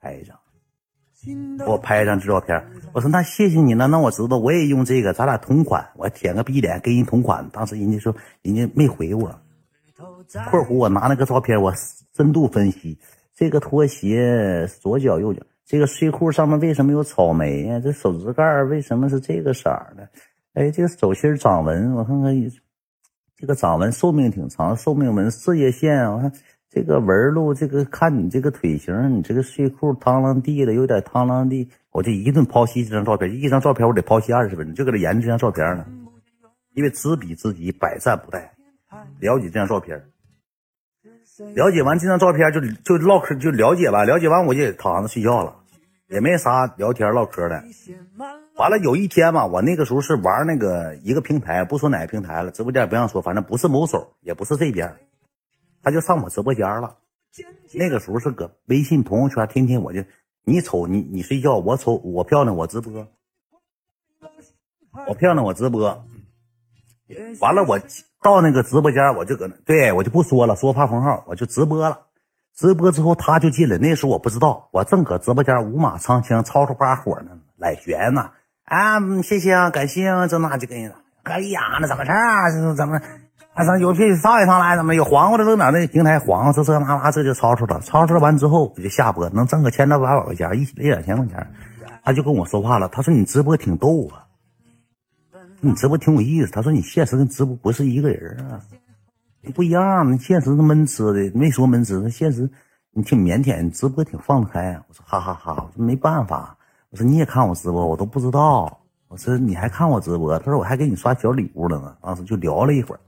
[0.01, 0.37] 拍一张。
[1.25, 2.63] 给我拍一张这照片，
[2.93, 7.49] 我说那谢谢你了，那我知道我也用这个，咱俩同款，我舔个逼脸跟人同款。
[7.51, 9.29] 当时人家说人家没回我，
[10.51, 11.73] 括弧我拿那个照片，我
[12.17, 12.99] 深度分析
[13.35, 17.81] 这个拖鞋左脚右脚，这个睡裤上面为什么有草莓呀？
[17.81, 20.09] 这手指盖为什么是这个色的？
[20.55, 22.35] 哎，这个手心掌纹，我看看，
[23.37, 26.33] 这个掌纹寿命挺长，寿命纹事业线，我看。
[26.75, 31.71] 这个纹路，这个看你这个腿型，你这个睡裤螳螂地的，有点螳螂地。
[31.93, 35.87] 我就一顿剖析这张照片，一张照片我得剖析二十分钟，就搁这研究这张照片呢。
[36.75, 38.43] 因为知彼知己，百战不殆。
[39.21, 40.03] 了解这张照片，
[41.55, 45.55] 了解完这张照片就就唠嗑，就了解完，了解完我就躺着睡觉了，
[46.09, 47.63] 也没啥聊天唠嗑的。
[48.57, 54.97] 完了有一天嘛，我那个时候是玩那个一个平台，不说哪个平台了，直播间不让说，反正不是某手，也不是这边。
[55.85, 56.97] 他就上我直播间了，
[57.75, 60.03] 那个时候是搁微信朋友圈，天天我就
[60.45, 63.07] 你瞅你你睡觉，我瞅我漂亮我直播，
[65.07, 66.05] 我漂亮我直播，
[67.41, 67.79] 完了，我
[68.23, 72.07] 到那个直播间，我就搁那，对我就不说了，说发封号，我就直播了。
[72.55, 78.31] 直播之后他就进来，那时候我不知道，我正搁直播间五马长枪，吵吵把火呢，来悬呢。
[78.65, 82.75] 啊，谢谢啊，感谢啊，这那就跟人，哎呀，那怎么事啊？
[82.75, 83.01] 怎么？
[83.55, 85.45] 啊，咱有屁上一上来，怎么有黄瓜的？
[85.45, 87.81] 扔哪那平台黄瓜，这这那那，这就吵吵了。
[87.81, 91.47] 吵吵完之后，我就下播，能挣个千到八百块钱，一一两千块钱。
[92.03, 94.27] 他就跟我说话了，他说你直播挺逗啊。
[95.61, 98.61] 你直播挺有意思，他说你现实跟直播不是一个人啊，
[99.55, 100.13] 不一样。
[100.13, 102.51] 你现实是闷吃的，没说闷吃，那现实
[102.91, 104.73] 你挺腼腆，你直播挺放得开。
[104.89, 106.57] 我说哈哈哈，我说没办法，
[106.91, 108.81] 我说你也看我直播，我都不知道。
[109.07, 111.97] 我说你还看我直播，他说我还给你刷小礼物了呢。
[112.03, 113.01] 当时就聊了一会儿，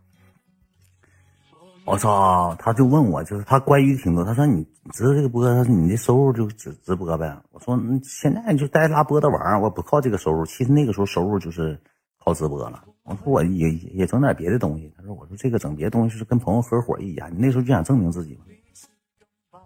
[1.87, 7.37] 我操，他就问我，就是他关于挺多，他说你知道这个播，他说你的收入就直直播呗。
[7.53, 10.45] 我说现在就带拉播的玩儿我不靠这个收入。
[10.45, 11.81] 其实那个时候收入就是。
[12.19, 14.93] 靠直播了，我说我也也整点别的东西。
[14.97, 19.61] 他说：“我说这个整别的东西是跟朋友合伙一家，你那时候就想证明自己嘛，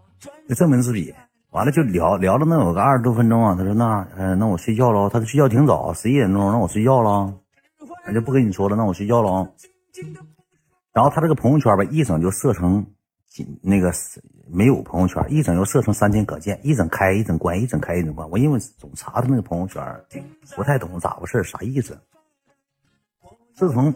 [0.46, 1.14] 就证明自己。
[1.52, 3.54] 完了就聊聊了能有个二十多分钟啊。
[3.56, 5.08] 他说：那嗯，那我睡觉喽。
[5.08, 7.34] 他说睡觉挺早，十一点钟，那我睡觉了。
[8.06, 9.48] 我就不跟你说了，那我睡觉了啊。
[10.92, 12.86] 然后他这个朋友圈吧，一整就设成
[13.62, 13.92] 那个
[14.50, 18.28] 没有朋友圈，一整又设成三天可见，一整开一整关，一整开一整关。
[18.30, 19.82] 我因为总查他那个朋友圈，
[20.56, 21.98] 不太懂咋回事，啥意思。”
[23.54, 23.94] 自从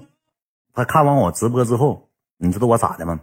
[0.73, 3.21] 他看完我直播之后，你知道我咋的吗？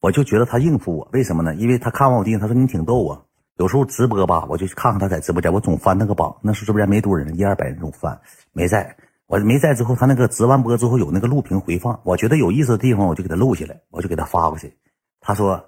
[0.00, 1.54] 我就觉得他应付我，为什么呢？
[1.54, 3.22] 因为他看完我弟，他说你挺逗啊。
[3.56, 8.20] 有时候直播吧，我就看看他在直播间，我总翻那个榜，那时候直播间没多人，一二百人总翻。
[8.52, 8.96] 没在，
[9.26, 14.76] 我没在之后，他那个直完播之后有那个录屏回放，我觉得有意思的地方，我就给他录下来，我就给他发过去。
[15.20, 15.64] 他说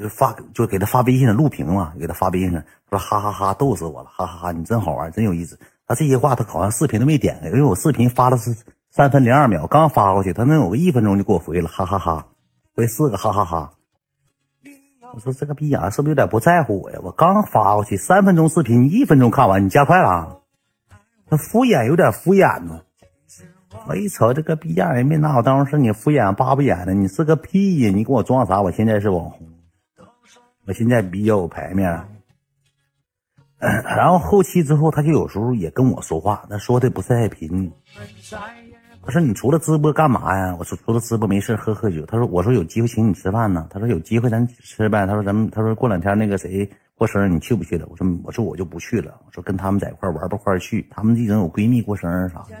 [0.00, 5.58] 就发就给他发微信的录屏嘛，给他发微信上，说哈哈哈，逗死我了，哈哈哈，你真好玩，真有意思。
[5.86, 8.56] 他这些话他好像视频都没点开，因为我视频发的是。
[8.90, 12.26] 三分零二秒，刚发过去，他能有个一分钟就给我回了，哈哈哈，
[12.74, 13.72] 回四个哈哈哈。
[15.12, 16.98] 我说这个逼样是不是有点不在乎我呀？
[17.02, 20.40] 我刚发过去三分钟视频，你一分钟看完，你加快了？
[21.28, 22.80] 他敷衍有点敷衍呢。
[23.86, 27.90] 我一瞅这个逼样也没拿我当回事，你敷衍巴不眼的，你是个屁呀！
[27.94, 28.60] 你给我装啥？
[28.62, 29.46] 我现在是网红，
[30.66, 31.86] 我现在比较有排面。
[33.60, 37.70] 然后后期之后，他就有时候也跟我说话，那说的不是太平。
[39.02, 50.86] 他说：“你除了直播干嘛呀？”我说：“除了直播没事喝喝酒。”他说：“我说有机会请你吃饭呢。”他说：“有机会咱吃呗。”他说：“咱们他说过两天那个谁过生日，你去不去了？”我说：“我说我就不去了。”我说：“跟他们在一块玩不块去？
[50.90, 52.56] 他们一整有闺蜜过生日啥的。”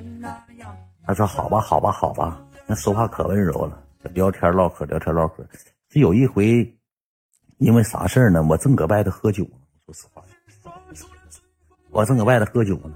[1.08, 2.38] 他说：“好吧，好吧，好吧。”
[2.68, 3.82] 那说话可温柔了，
[4.12, 5.42] 聊天唠嗑，聊天唠嗑。
[5.88, 6.70] 这有一回，
[7.56, 8.42] 因为啥事呢？
[8.42, 9.50] 我正搁外头喝酒呢。
[9.86, 10.22] 说实话，
[11.90, 12.92] 我正搁外头喝酒呢。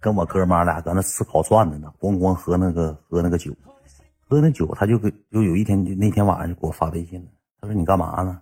[0.00, 3.50] 跟我哥们俩搁那吃烤串子呢，咣咣喝那个喝那个酒，
[4.28, 7.26] 喝那酒，他就给就有一天那天晚上就给我发微信了，
[7.58, 8.38] 他说你干嘛呢？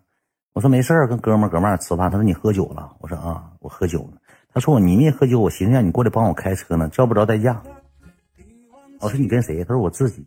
[0.54, 2.10] 我说没事跟哥们哥们吃饭。
[2.10, 2.96] 他说你喝酒了？
[2.98, 4.18] 我说啊，我喝酒呢。
[4.52, 7.62] 他说我你没喝酒，我寻思让你过来帮我开车呢，叫不着代驾。
[9.00, 9.62] 我说你跟谁？
[9.64, 10.26] 他说我自己。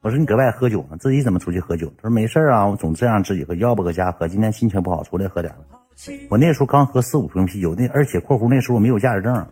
[0.00, 1.86] 我说你搁外喝酒呢，自己怎么出去喝酒？
[1.96, 4.26] 他说没事啊，我总这样自己喝，要不搁家喝。
[4.26, 5.54] 今天心情不好，出来喝点
[6.28, 9.46] 我那时候刚喝四五瓶啤酒，那而且（括弧）那时候我没有驾驶证。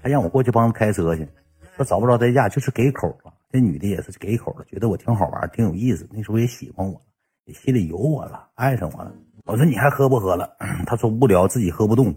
[0.00, 1.26] 还让我过去帮他开车去，
[1.74, 3.32] 说找不着代驾，就是给口了。
[3.50, 6.08] 这女的也是给口了，觉得我挺好玩，挺有意思。
[6.12, 7.02] 那时候也喜欢我，
[7.46, 9.12] 也心里有我了，爱上我了。
[9.46, 10.56] 我说你还喝不喝了？
[10.86, 12.14] 他说无聊，自己喝不动。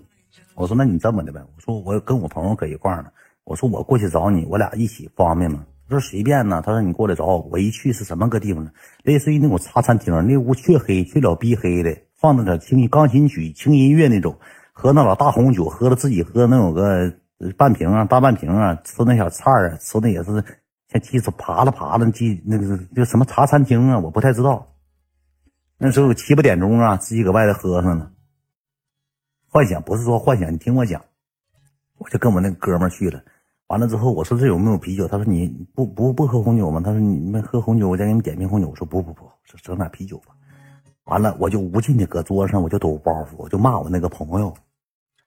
[0.53, 3.05] 我说那你这么的呗，我说我跟我朋友搁一块呢。
[3.49, 5.65] 我说我过去找你，我俩一起方便吗？
[5.89, 6.61] 他说随便呢。
[6.63, 8.71] 他说你过来找我，我一去是什么个地方呢？
[9.03, 14.37] 类似于那种茶餐厅，那屋黢黑，黢了逼黑的，放那点轻钢琴曲、轻音乐那种，
[14.71, 17.11] 喝那老大红酒，喝了自己喝能有个。
[17.57, 20.43] 半瓶啊，大半瓶啊，吃那小菜啊，吃的也是
[20.89, 24.75] 像鸡子爬了爬了鸡那个就什么茶餐厅啊，我不太知道。
[25.77, 28.11] 那时候七八点钟啊，自己搁外头喝上呢。
[29.47, 31.01] 幻想不是说幻想，你听我讲，
[31.97, 33.23] 我就跟我那哥们去了。
[33.69, 35.07] 完了之后，我说这有没有啤酒？
[35.07, 36.81] 他说你不不不喝红酒吗？
[36.83, 38.67] 他说你们喝红酒，我再给你们点瓶红酒。
[38.67, 39.29] 我说不不不，
[39.61, 40.35] 整点啤酒吧。
[41.03, 44.53] 完了，我就无尽的搁桌上，我就抖包袱，我就骂我那个朋友。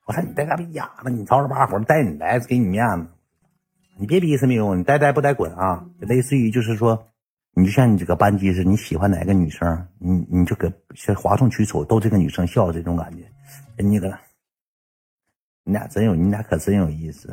[0.06, 3.06] 我说你带个逼哑子，你吵吵把火带你来给你面子，
[3.96, 5.86] 你别逼死没有，你呆呆不呆滚啊！
[6.00, 7.06] 类似于就是说，
[7.54, 10.72] 你就像你这个班级似的，你喜欢哪个女生，你你就搁
[11.14, 13.24] 哗众取宠逗这个女生笑这种感觉。
[13.78, 14.18] 你个，
[15.62, 17.28] 你俩真有，你俩可真有意思，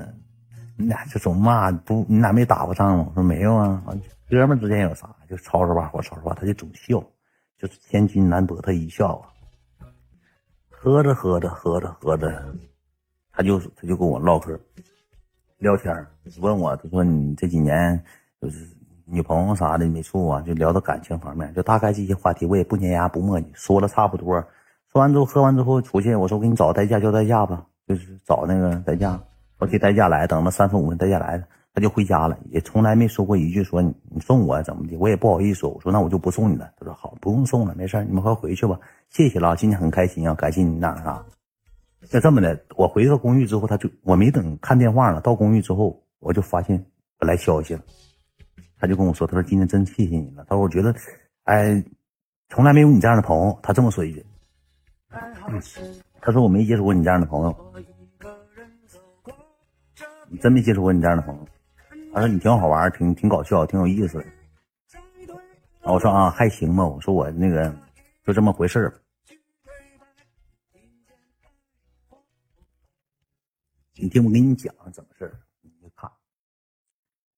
[0.81, 3.05] 你俩就总骂不，你俩没打过仗吗？
[3.09, 3.83] 我说没有啊，
[4.29, 7.03] 哥们之间有啥就吵吵把火，吵吵吧他就总笑，
[7.57, 9.27] 就是千金难得他一笑啊。
[10.69, 12.55] 喝着喝着喝着喝着，
[13.29, 14.57] 他就他就跟我唠嗑
[15.57, 15.93] 聊天
[16.39, 18.01] 问我他说你这几年
[18.41, 18.65] 就是
[19.03, 24.41] 女朋友啥的没处啊，就聊到感情方面，就大概这些话题，我也不粘牙不磨叽，说了差不多。
[24.93, 29.21] 说完之后，喝完之后出去，我说我给你找个代驾叫代驾吧，就是找那个代驾。
[29.59, 31.43] 我替代驾来，等了三分五分，代驾来了，
[31.73, 36.71] 他就回家了，也从来没说过一句说你你送我怎么的，我也不好意思说，我说那我就不送你了。
[36.79, 38.79] 他说好，不用送了，没事你们快回去吧，
[39.09, 41.23] 谢谢了，今天很开心啊，感谢你那啥。
[42.09, 46.85] 那这么的，我回到公寓之后，他就我没等看电话了，到公寓之后，我就发现
[47.19, 47.81] 我来消息了，
[48.79, 50.95] 他就跟我说，他说今天真谢谢你了，他说我觉得，
[51.43, 51.83] 哎，
[52.47, 54.25] 从来没有你这样的朋友，他这么说一句，
[56.21, 57.53] 他说我没接触过你这样的朋友。
[60.29, 61.47] 你真没接触过你这样的朋友，
[62.13, 64.25] 他说你挺好玩，挺挺搞笑，挺有意思的。
[65.83, 66.85] 我说啊，还行吧。
[66.85, 67.73] 我说我那个
[68.23, 68.93] 就这么回事儿。
[73.95, 76.09] 你听我跟你讲怎么事儿，你看，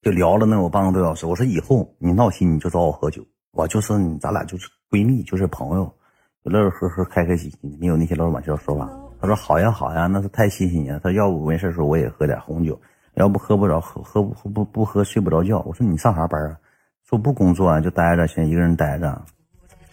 [0.02, 1.26] 就聊了能有半个多小时。
[1.26, 5.98] 我说以后你闹心你就找我喝酒，我就是你，咱俩就是闺蜜，就是朋友，
[6.44, 8.88] 乐乐呵呵，开开心心，没有那些老玩笑说话。
[9.22, 11.00] 他说好呀好呀，那是太谢谢你了。
[11.00, 12.82] 他要不没事时候我也喝点红酒，
[13.14, 15.60] 要不喝不着喝喝不不不喝睡不着觉。
[15.60, 16.58] 我说你上啥班啊？
[17.04, 19.22] 说不工作啊就待着，先一个人待着。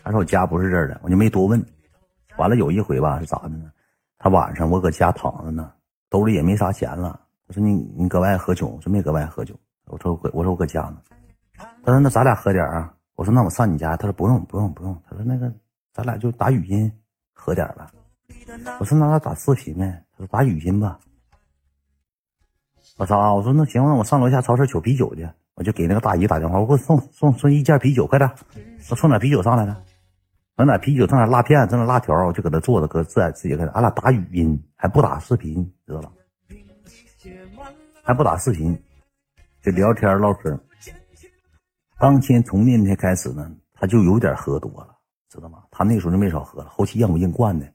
[0.03, 1.63] 他说我家不是这儿的，我就没多问。
[2.39, 3.71] 完了有一回吧是咋的呢？
[4.19, 5.71] 他晚上我搁家躺着呢，
[6.09, 7.21] 兜里也没啥钱了。
[7.47, 8.69] 他说你你搁外喝酒？
[8.69, 9.55] 我说没搁外喝酒。
[9.89, 10.97] 我说我我说我搁家呢。
[11.85, 12.95] 他说那咱俩喝点啊？
[13.15, 13.95] 我说那我上你家。
[13.95, 14.97] 他说不用不用不用。
[15.07, 15.53] 他说那个
[15.93, 16.91] 咱俩就打语音
[17.35, 17.91] 喝点吧。
[18.79, 19.99] 我说那咋打视频呢？
[20.13, 20.99] 他说打语音吧。
[22.97, 25.29] 我操，我说那行，那我上楼下超市取啤酒去。
[25.55, 28.31] 我就给那个大姨打电话，我给我送送送一件啤酒，快点，
[28.91, 29.83] 我送点啤酒上来了。
[30.57, 36.13] 整点啤酒，整点辣片，整点辣条，我就搁那坐着，搁自自己搁那俺俩打语音，还不打视频，知道吧？
[38.05, 38.81] 还不打视频，
[39.63, 40.59] 就聊天唠嗑。
[41.99, 44.97] 当天从那天开始呢，他就有点喝多了，
[45.29, 45.65] 知道吗？
[45.73, 47.67] 他那时候就没少喝了，后期让我硬灌的。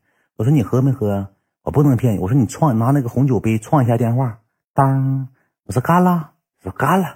[0.43, 1.25] 我说你喝没喝？
[1.61, 2.19] 我不能骗你。
[2.19, 4.41] 我说你创拿那个红酒杯创一下电话。
[4.73, 5.29] 当，
[5.63, 6.31] 我说干了，
[6.61, 7.15] 说干了。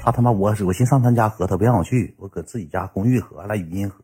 [0.00, 3.96] 他他妈我我寻上他家喝，他不让我去，我搁自己家公寓喝，来语音喝，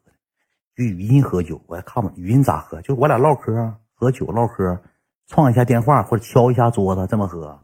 [0.74, 1.62] 就语音喝酒。
[1.68, 2.82] 我还看吧，语音咋喝？
[2.82, 4.82] 就我俩唠嗑，喝酒唠嗑，
[5.28, 7.60] 创一下电话或者敲一下桌子这么喝。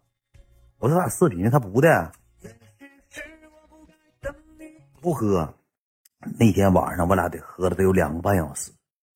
[0.78, 1.51] 我说咋视频？
[1.51, 2.12] 他不的，
[5.01, 5.53] 不喝。
[6.38, 8.70] 那天晚上我俩得喝了得有两个半小时。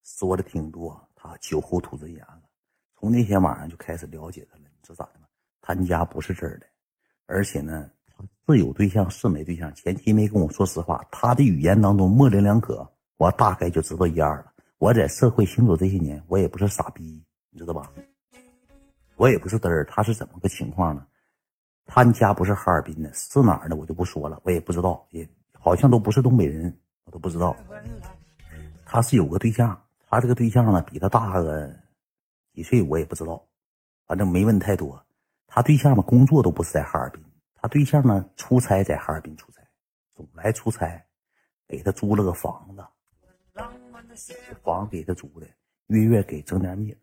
[0.05, 2.43] 说的挺多，他酒后吐真言了。
[2.99, 4.63] 从那天晚上就开始了解他了。
[4.65, 5.27] 你说咋的吗？
[5.61, 6.67] 他家不是这儿的，
[7.27, 7.91] 而且呢，
[8.49, 11.05] 是有对象是没对象，前期没跟我说实话。
[11.11, 12.87] 他的语言当中模棱两可，
[13.17, 14.53] 我大概就知道一二了。
[14.79, 17.93] 我在社会行走这些年，我也不是傻逼，你知道吧？
[19.17, 19.85] 我也不是嘚儿。
[19.85, 21.07] 他是怎么个情况呢？
[21.87, 27.57] 他家不是哈尔滨的，是哪儿的我就不说了，我也不知道，也好像都不是东北人，我都不知道。
[28.85, 29.81] 他是有个对象。
[30.13, 31.75] 他这个对象呢，比他大个
[32.53, 33.49] 几岁，我也不知道，
[34.05, 35.03] 反正没问太多。
[35.47, 39.63] 他对象嘛，工作都不是在哈尔滨，他对象呢，出差在哈尔滨出差，
[40.11, 41.03] 总来出差，
[41.67, 42.87] 给他租了个房子，
[44.63, 45.47] 房给他租的，
[45.87, 46.99] 月月给整点米儿，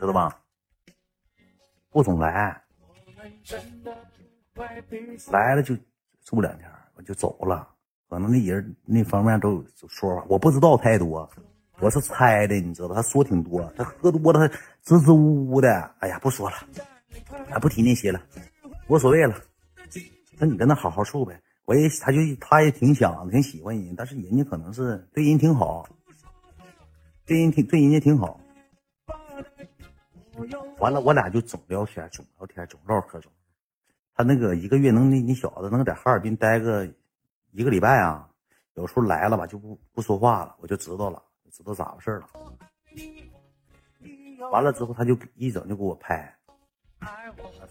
[0.00, 0.42] 知道吧？
[1.90, 2.60] 不总来，
[5.30, 5.76] 来了就
[6.24, 7.75] 住两天，我就走了。
[8.08, 11.28] 可能那人那方面都有说法，我不知道太多，
[11.80, 15.68] 我是猜的，你知道他说挺多，他喝多了，他支支吾吾的。
[15.98, 16.56] 哎呀，不说了，
[17.50, 18.22] 哎，不提那些了，
[18.86, 19.34] 无所谓了。
[20.38, 21.40] 那你跟他好好处呗。
[21.64, 25.88] 我也，他就他也挺想，挺喜欢人，但是人家可能是对人挺好，
[27.26, 28.38] 对人挺对人家挺好。
[30.78, 33.32] 完了，我俩就总聊天，总聊天，总唠嗑，总。
[34.14, 36.88] 他那个一个月能，那你小子能在哈尔滨待个。
[37.56, 38.28] 一个礼拜啊，
[38.74, 42.28] 有时候来了吧就不不说话了，我就知道了，知道咋回事了。
[44.50, 46.36] 完了之后，他就一整就给我拍，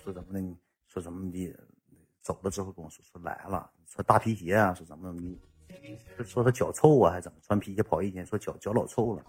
[0.04, 0.58] 说怎么的？
[0.88, 1.56] 说怎么的？
[2.24, 5.30] 走了之后跟我说说来了，说大皮鞋啊，说怎么怎么
[6.18, 6.24] 的？
[6.24, 8.26] 说他脚臭啊，还怎么穿皮鞋跑一天？
[8.26, 9.24] 说脚脚老臭了，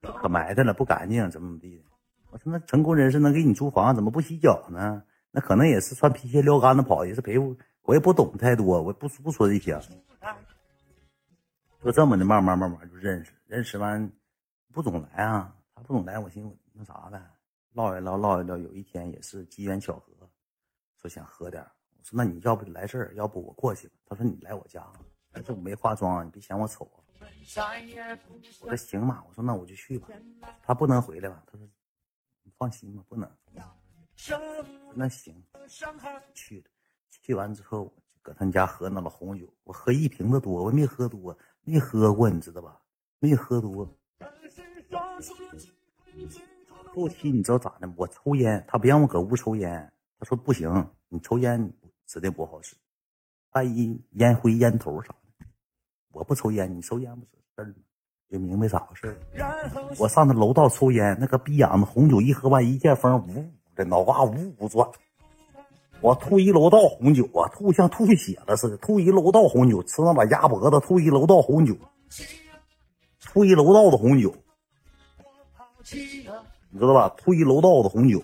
[0.00, 1.82] 可埋汰了，不干净，怎么怎么地的？
[2.30, 5.02] 我说那成功人士能给你租房，怎么不洗脚呢？
[5.32, 7.36] 那可能也是穿皮鞋撩杆子跑，也是陪
[7.86, 7.94] 我。
[7.94, 9.80] 也不懂太多，我不不说这些，
[11.82, 14.12] 就这么的，慢慢慢慢就认识，认识完
[14.72, 17.22] 不总来啊，他不总来，我寻思那啥呗，
[17.72, 20.12] 唠一唠，唠一唠，有一天也是机缘巧合，
[20.96, 21.62] 说想喝点
[21.96, 23.94] 我说那你要不来事儿，要不我过去吧。
[24.04, 24.84] 他说你来我家，
[25.32, 26.98] 但是我没化妆，你别嫌我丑啊。
[28.60, 30.08] 我说行吧，我说那我就去吧。
[30.62, 31.42] 他不能回来吧？
[31.46, 31.66] 他说
[32.42, 33.30] 你放心吧，不能。
[34.94, 35.40] 那行，
[36.34, 36.70] 去了。
[37.26, 42.80] 去完之后，搁他家喝那了红酒，我喝一瓶子多，我没喝多，没喝过，你知道吧？
[43.18, 43.92] 没喝多。
[46.94, 47.92] 后期你知道咋的？
[47.96, 51.72] 我抽烟，他不让我搁屋抽烟，他说不行，你抽烟
[52.06, 52.76] 指定不好使，
[53.54, 55.46] 万一烟灰、烟头啥的。
[56.12, 57.74] 我不抽烟，你抽烟不是事儿吗？
[58.30, 59.20] 就明白咋回事
[59.98, 64.88] 我上那楼道抽烟，那个逼样子红酒一喝完，一见风，呜呜的脑瓜呜呜转。
[66.02, 71.74] 我吐一楼道红酒啊，吐像吐血了似的，吐一楼道红酒，吃那把鸭脖子，吐一楼道红酒，
[73.24, 74.34] 吐一楼道的红酒，
[76.70, 77.08] 你知道吧？
[77.16, 78.22] 吐一楼道的红酒，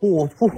[0.00, 0.48] 吐吐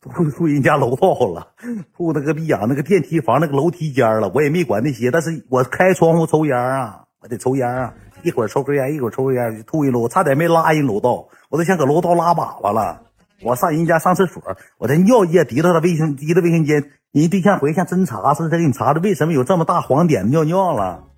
[0.00, 1.52] 吐吐人家楼道了，
[1.96, 7.94] 吐那个逼呀，那个电梯房那个楼梯间了，我也没管那些，但是我开窗户抽烟啊，我得抽烟啊，
[8.24, 13.04] 一会儿抽根烟，一会儿抽根烟，就吐一楼，差点没拉人楼道，我都想搁楼道拉粑粑了。
[13.42, 14.42] 我上人家上厕所，
[14.78, 16.92] 我的尿液滴到他卫生，滴到卫生间。
[17.10, 21.08] 人对象回去像侦查似的，在给你查查为什么有这么大黄点尿尿了。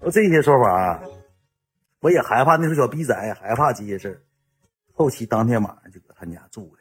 [0.00, 1.02] 就这些说法，
[2.00, 4.24] 我也害怕那时候小逼崽，害怕这些事。
[4.92, 6.80] 后期当天晚上就搁他家住了，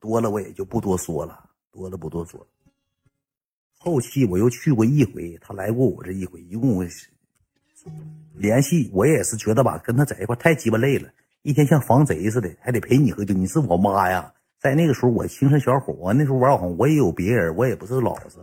[0.00, 2.46] 多了我也就不多说了，多了不多说。
[3.78, 6.86] 后期我又去过一回，他来过我这一回，一共
[8.34, 11.08] 联系我也是觉得吧，跟他在一块太鸡巴累了。
[11.42, 13.34] 一天像防贼似的，还得陪你喝酒。
[13.34, 14.32] 你是我妈呀！
[14.60, 18.38] 在那个时候，我青春小伙我，那时候玩红，我也有别人，我也不是老实。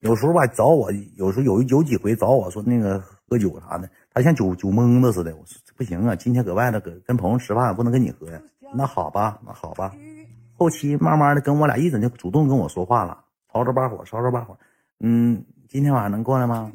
[0.00, 5.34] 有时候吧，找我，有时候有有几回找我说那个喝酒啥的，他像酒酒蒙子似的。
[5.36, 8.38] 我说不行啊，今天搁外头搁跟朋友吃饭，不能跟你喝呀。
[8.74, 9.94] 那好吧，那好吧。
[10.58, 14.58] 后期慢慢的跟我俩一整就主动跟我说话了，吵吵把火，吵吵把火。
[15.00, 16.70] 嗯，今天晚上能过来吗？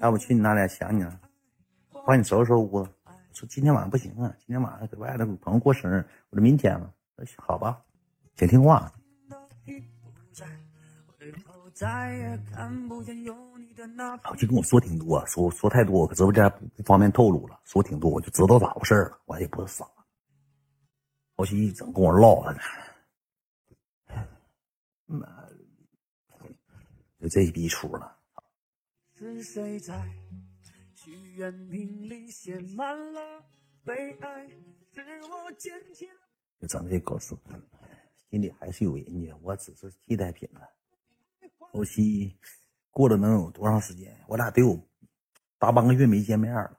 [0.00, 1.18] 要不去你那里想你了，
[2.06, 2.90] 帮你收拾收拾屋子。
[3.36, 5.96] 说今天晚上不行啊，今天晚上搁外头朋友过生日，
[6.30, 6.90] 我说明天吧。
[7.36, 7.84] 好吧，
[8.34, 8.90] 挺听话。
[14.22, 17.60] 好，就跟我说挺多，说说太多，我直播间不不方便透露了。
[17.64, 19.20] 说挺多，我就知道咋回事了。
[19.26, 19.86] 我也不是傻，
[21.36, 22.60] 后期一整跟我唠了呢，
[25.04, 25.28] 妈，
[27.20, 28.16] 就这一逼出了。
[29.12, 29.94] 是谁在？
[36.58, 37.38] 就整这高速，
[38.30, 40.62] 心里还是有人家，我只是替代品了。
[41.58, 42.34] 后期
[42.90, 44.18] 过了能有多长时间？
[44.26, 44.80] 我俩得有
[45.58, 46.78] 大半个月没见面了。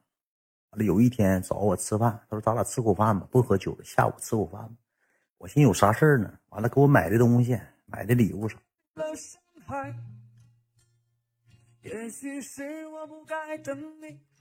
[0.71, 4.75] 完了有一天找我吃饭，他说咱俩吃口饭吧，不喝酒了，下午吃口饭吧。
[5.37, 6.39] 我寻思有啥事儿呢？
[6.49, 8.57] 完了给我买的东西，买的礼物啥。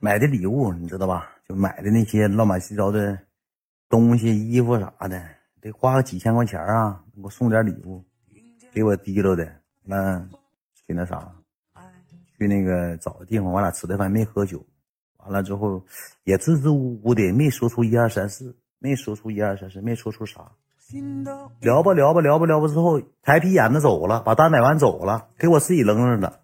[0.01, 1.31] 买的礼物你知道吧？
[1.49, 3.19] 就买的那些乱七八糟的
[3.89, 5.23] 东西、衣服啥的，
[5.61, 7.03] 得花个几千块钱啊！
[7.15, 8.05] 给我送点礼物，
[8.73, 9.49] 给我提溜的。
[9.85, 10.19] 那
[10.75, 11.33] 去那啥，
[12.37, 14.65] 去那个找个地方，我俩吃的饭，没喝酒。
[15.19, 15.83] 完了之后
[16.25, 20.51] 也支支吾吾的，没说出一二三四，没说出一二三四，没说出啥。
[21.61, 26.41] 聊吧聊吧聊吧聊吧之后，抬皮眼子走了，把单买完走了，给我自己扔那了。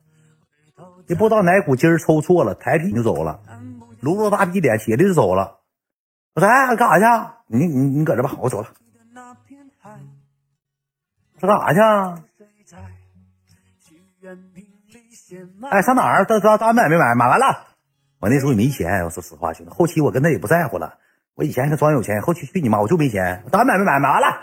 [1.12, 3.38] 也不知道哪股筋抽错了，抬屁就走了，
[4.00, 5.60] 撸着大逼脸，起来就走了。
[6.34, 7.04] 我说：“哎，干啥去？
[7.48, 8.68] 你你你搁这吧，我走了。”
[11.38, 11.80] 说干啥去？
[15.68, 16.24] 哎，上哪儿？
[16.24, 17.14] 单单单买没买？
[17.14, 17.66] 买完了。
[18.20, 19.72] 我那时候也没钱，我说实话，兄弟。
[19.72, 20.98] 后期我跟他也不在乎了。
[21.34, 23.44] 我以前还装有钱，后期去你妈，我就没钱。
[23.52, 24.00] 单买没买？
[24.00, 24.40] 买完了，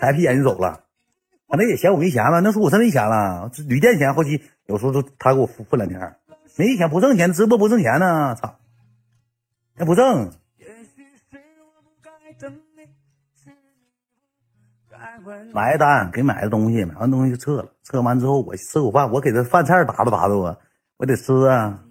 [0.00, 0.80] 抬屁眼就走了。
[1.48, 6.16] 可能也嫌我没钱了，那时候我真没钱了，旅店钱后期有时候都他给我付付两天，
[6.56, 8.58] 没钱不挣钱，直播不挣钱呢，操，
[9.76, 10.30] 那不挣。
[15.52, 20.60] 买一单给买的东西，买完东西就撤了，撤完之后我吃口饭，我给他饭菜打打打的我，
[20.96, 21.82] 我得吃啊，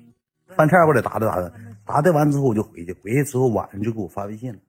[0.55, 1.53] 饭菜我得打打打的，
[1.85, 4.59] 打的完之后我就回去，回去之后晚上就给我发微信了，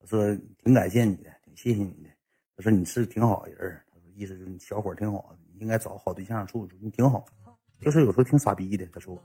[0.00, 2.10] 我说挺感谢你的，挺谢谢你的，
[2.56, 3.80] 他说你是挺好的人。
[4.16, 7.24] 意思就是你小伙挺好，你应该找个好对象处处，你挺好。
[7.80, 9.20] 就是有时候挺傻逼的，他说，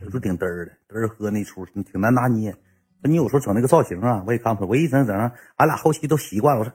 [0.00, 2.54] 有时候挺嘚儿的，嘚儿喝那出，挺难拿捏。
[3.02, 4.70] 你有时候整那个造型啊，我也看不出。
[4.70, 5.16] 我一整整，
[5.56, 6.60] 俺俩后期都习惯了。
[6.60, 6.72] 我说，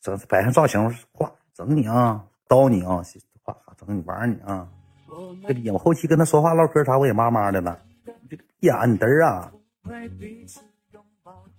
[0.00, 0.80] 整摆上造型，
[1.12, 3.02] 咵，整你啊，刀你啊，
[3.44, 4.68] 咵，整你玩你啊。
[5.46, 7.82] 这逼我后期跟他说话唠嗑啥，我也麻麻的了。
[8.28, 9.52] 这个呀，你嘚儿啊，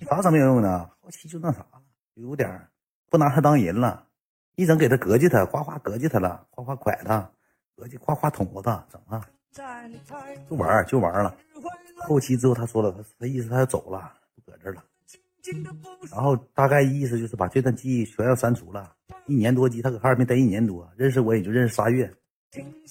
[0.08, 1.82] 啥整没有用呢，后期就那啥了，
[2.16, 2.68] 有点
[3.10, 4.08] 不拿他当人了。
[4.56, 7.30] 一整给他膈气他，哗哗膈气他了，哗哗蒯他，
[7.78, 9.22] 膈气哗哗捅他，整啊，
[10.50, 11.36] 就玩就玩了。
[12.08, 14.84] 后期之后他说了，他他意思他要走了，不搁这了。
[16.12, 18.96] 然后大概意思就是把这段记忆全要删除了。
[19.28, 22.12] 一年多记，他搁哈尔滨待一年多，认识我也就认识仨月，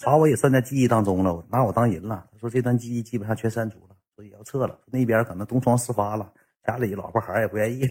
[0.05, 2.27] 把我也算在记忆当中了，拿我当人了。
[2.33, 4.79] 他说这段记忆基本上全删除了，所以要撤了。
[4.87, 6.33] 那边可能东窗事发了，
[6.65, 7.89] 家里老婆孩儿也不愿意，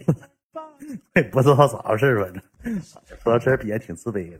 [1.16, 2.82] 也不知道咋回事反正
[3.22, 4.30] 说到这儿也挺自卑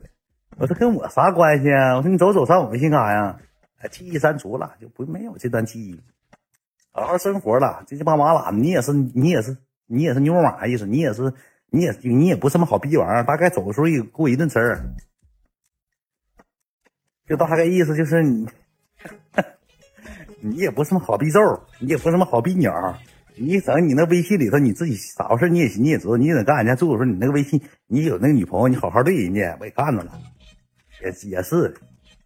[0.56, 1.96] 我说跟我啥关系啊？
[1.96, 3.40] 我说你走走上我微信干啥呀？
[3.78, 6.00] 哎，记忆删除了，就不没有这段记忆。
[6.92, 9.56] 好好生活了，这鸡巴马懒，你也是，你也是，
[9.86, 11.34] 你也是牛马意思，你也是，
[11.70, 13.24] 你也你也不什么好逼玩意儿。
[13.24, 14.94] 大概走的时候也给我一顿吃儿，
[17.26, 18.48] 就大概意思就是你，
[20.40, 21.40] 你也不什么好逼揍，
[21.80, 22.72] 你也不什么好逼鸟。
[23.36, 30.12] 你整你那微信里头你自己咋回事你也你也知道，你也得干人家做的时候你那个微信你有那个女朋友你好好对人家，我也看着了，
[31.02, 31.74] 也也是。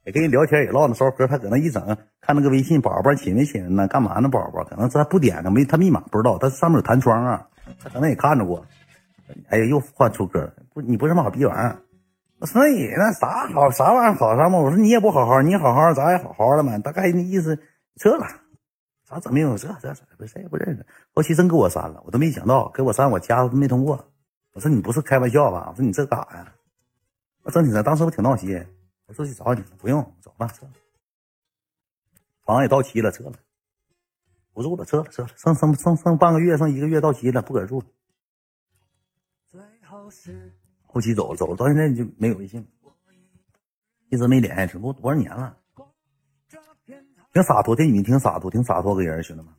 [0.04, 1.84] 也跟人聊天，也唠那骚嗑，他搁那一整，
[2.22, 3.86] 看那个微信，宝宝亲没亲呢？
[3.88, 4.28] 干嘛呢？
[4.30, 7.46] 宝宝可能是他不点呢，没他密码不知道，他上面有弹窗啊，
[7.82, 8.64] 他可能也看着过。
[9.50, 11.76] 哎呀，又换出歌，不，你不是什么好逼玩意儿。
[12.38, 14.56] 我说那也那啥好啥玩意儿好啥嘛？
[14.60, 16.78] 我说你也不好好，你好好，咱也好好的嘛。
[16.78, 17.58] 大概那意思
[17.96, 18.26] 撤了，
[19.08, 19.56] 咋整没有？
[19.56, 20.86] 这这这谁也不认识。
[21.14, 24.12] 后期真给我删了，我都没想到给我删，我加都没通过。
[24.52, 25.68] 我说你不是开玩笑吧？
[25.70, 26.54] 我说你这干啥呀？
[27.42, 28.62] 我整起来，当时我挺闹心。
[29.06, 30.72] 我说去找你，不用走吧，撤了。
[32.42, 33.32] 房也到期了，撤了，
[34.52, 35.28] 不住了，撤了，撤了。
[35.36, 37.86] 剩剩剩剩半个月，剩一个月到期了，不搁这住了。
[40.86, 42.66] 后期走了，走了，到现在就没有微信，
[44.10, 45.57] 一直没联系，这不多少年了。
[47.32, 49.52] 挺洒脱，这女挺洒脱，挺洒脱个人，兄弟们。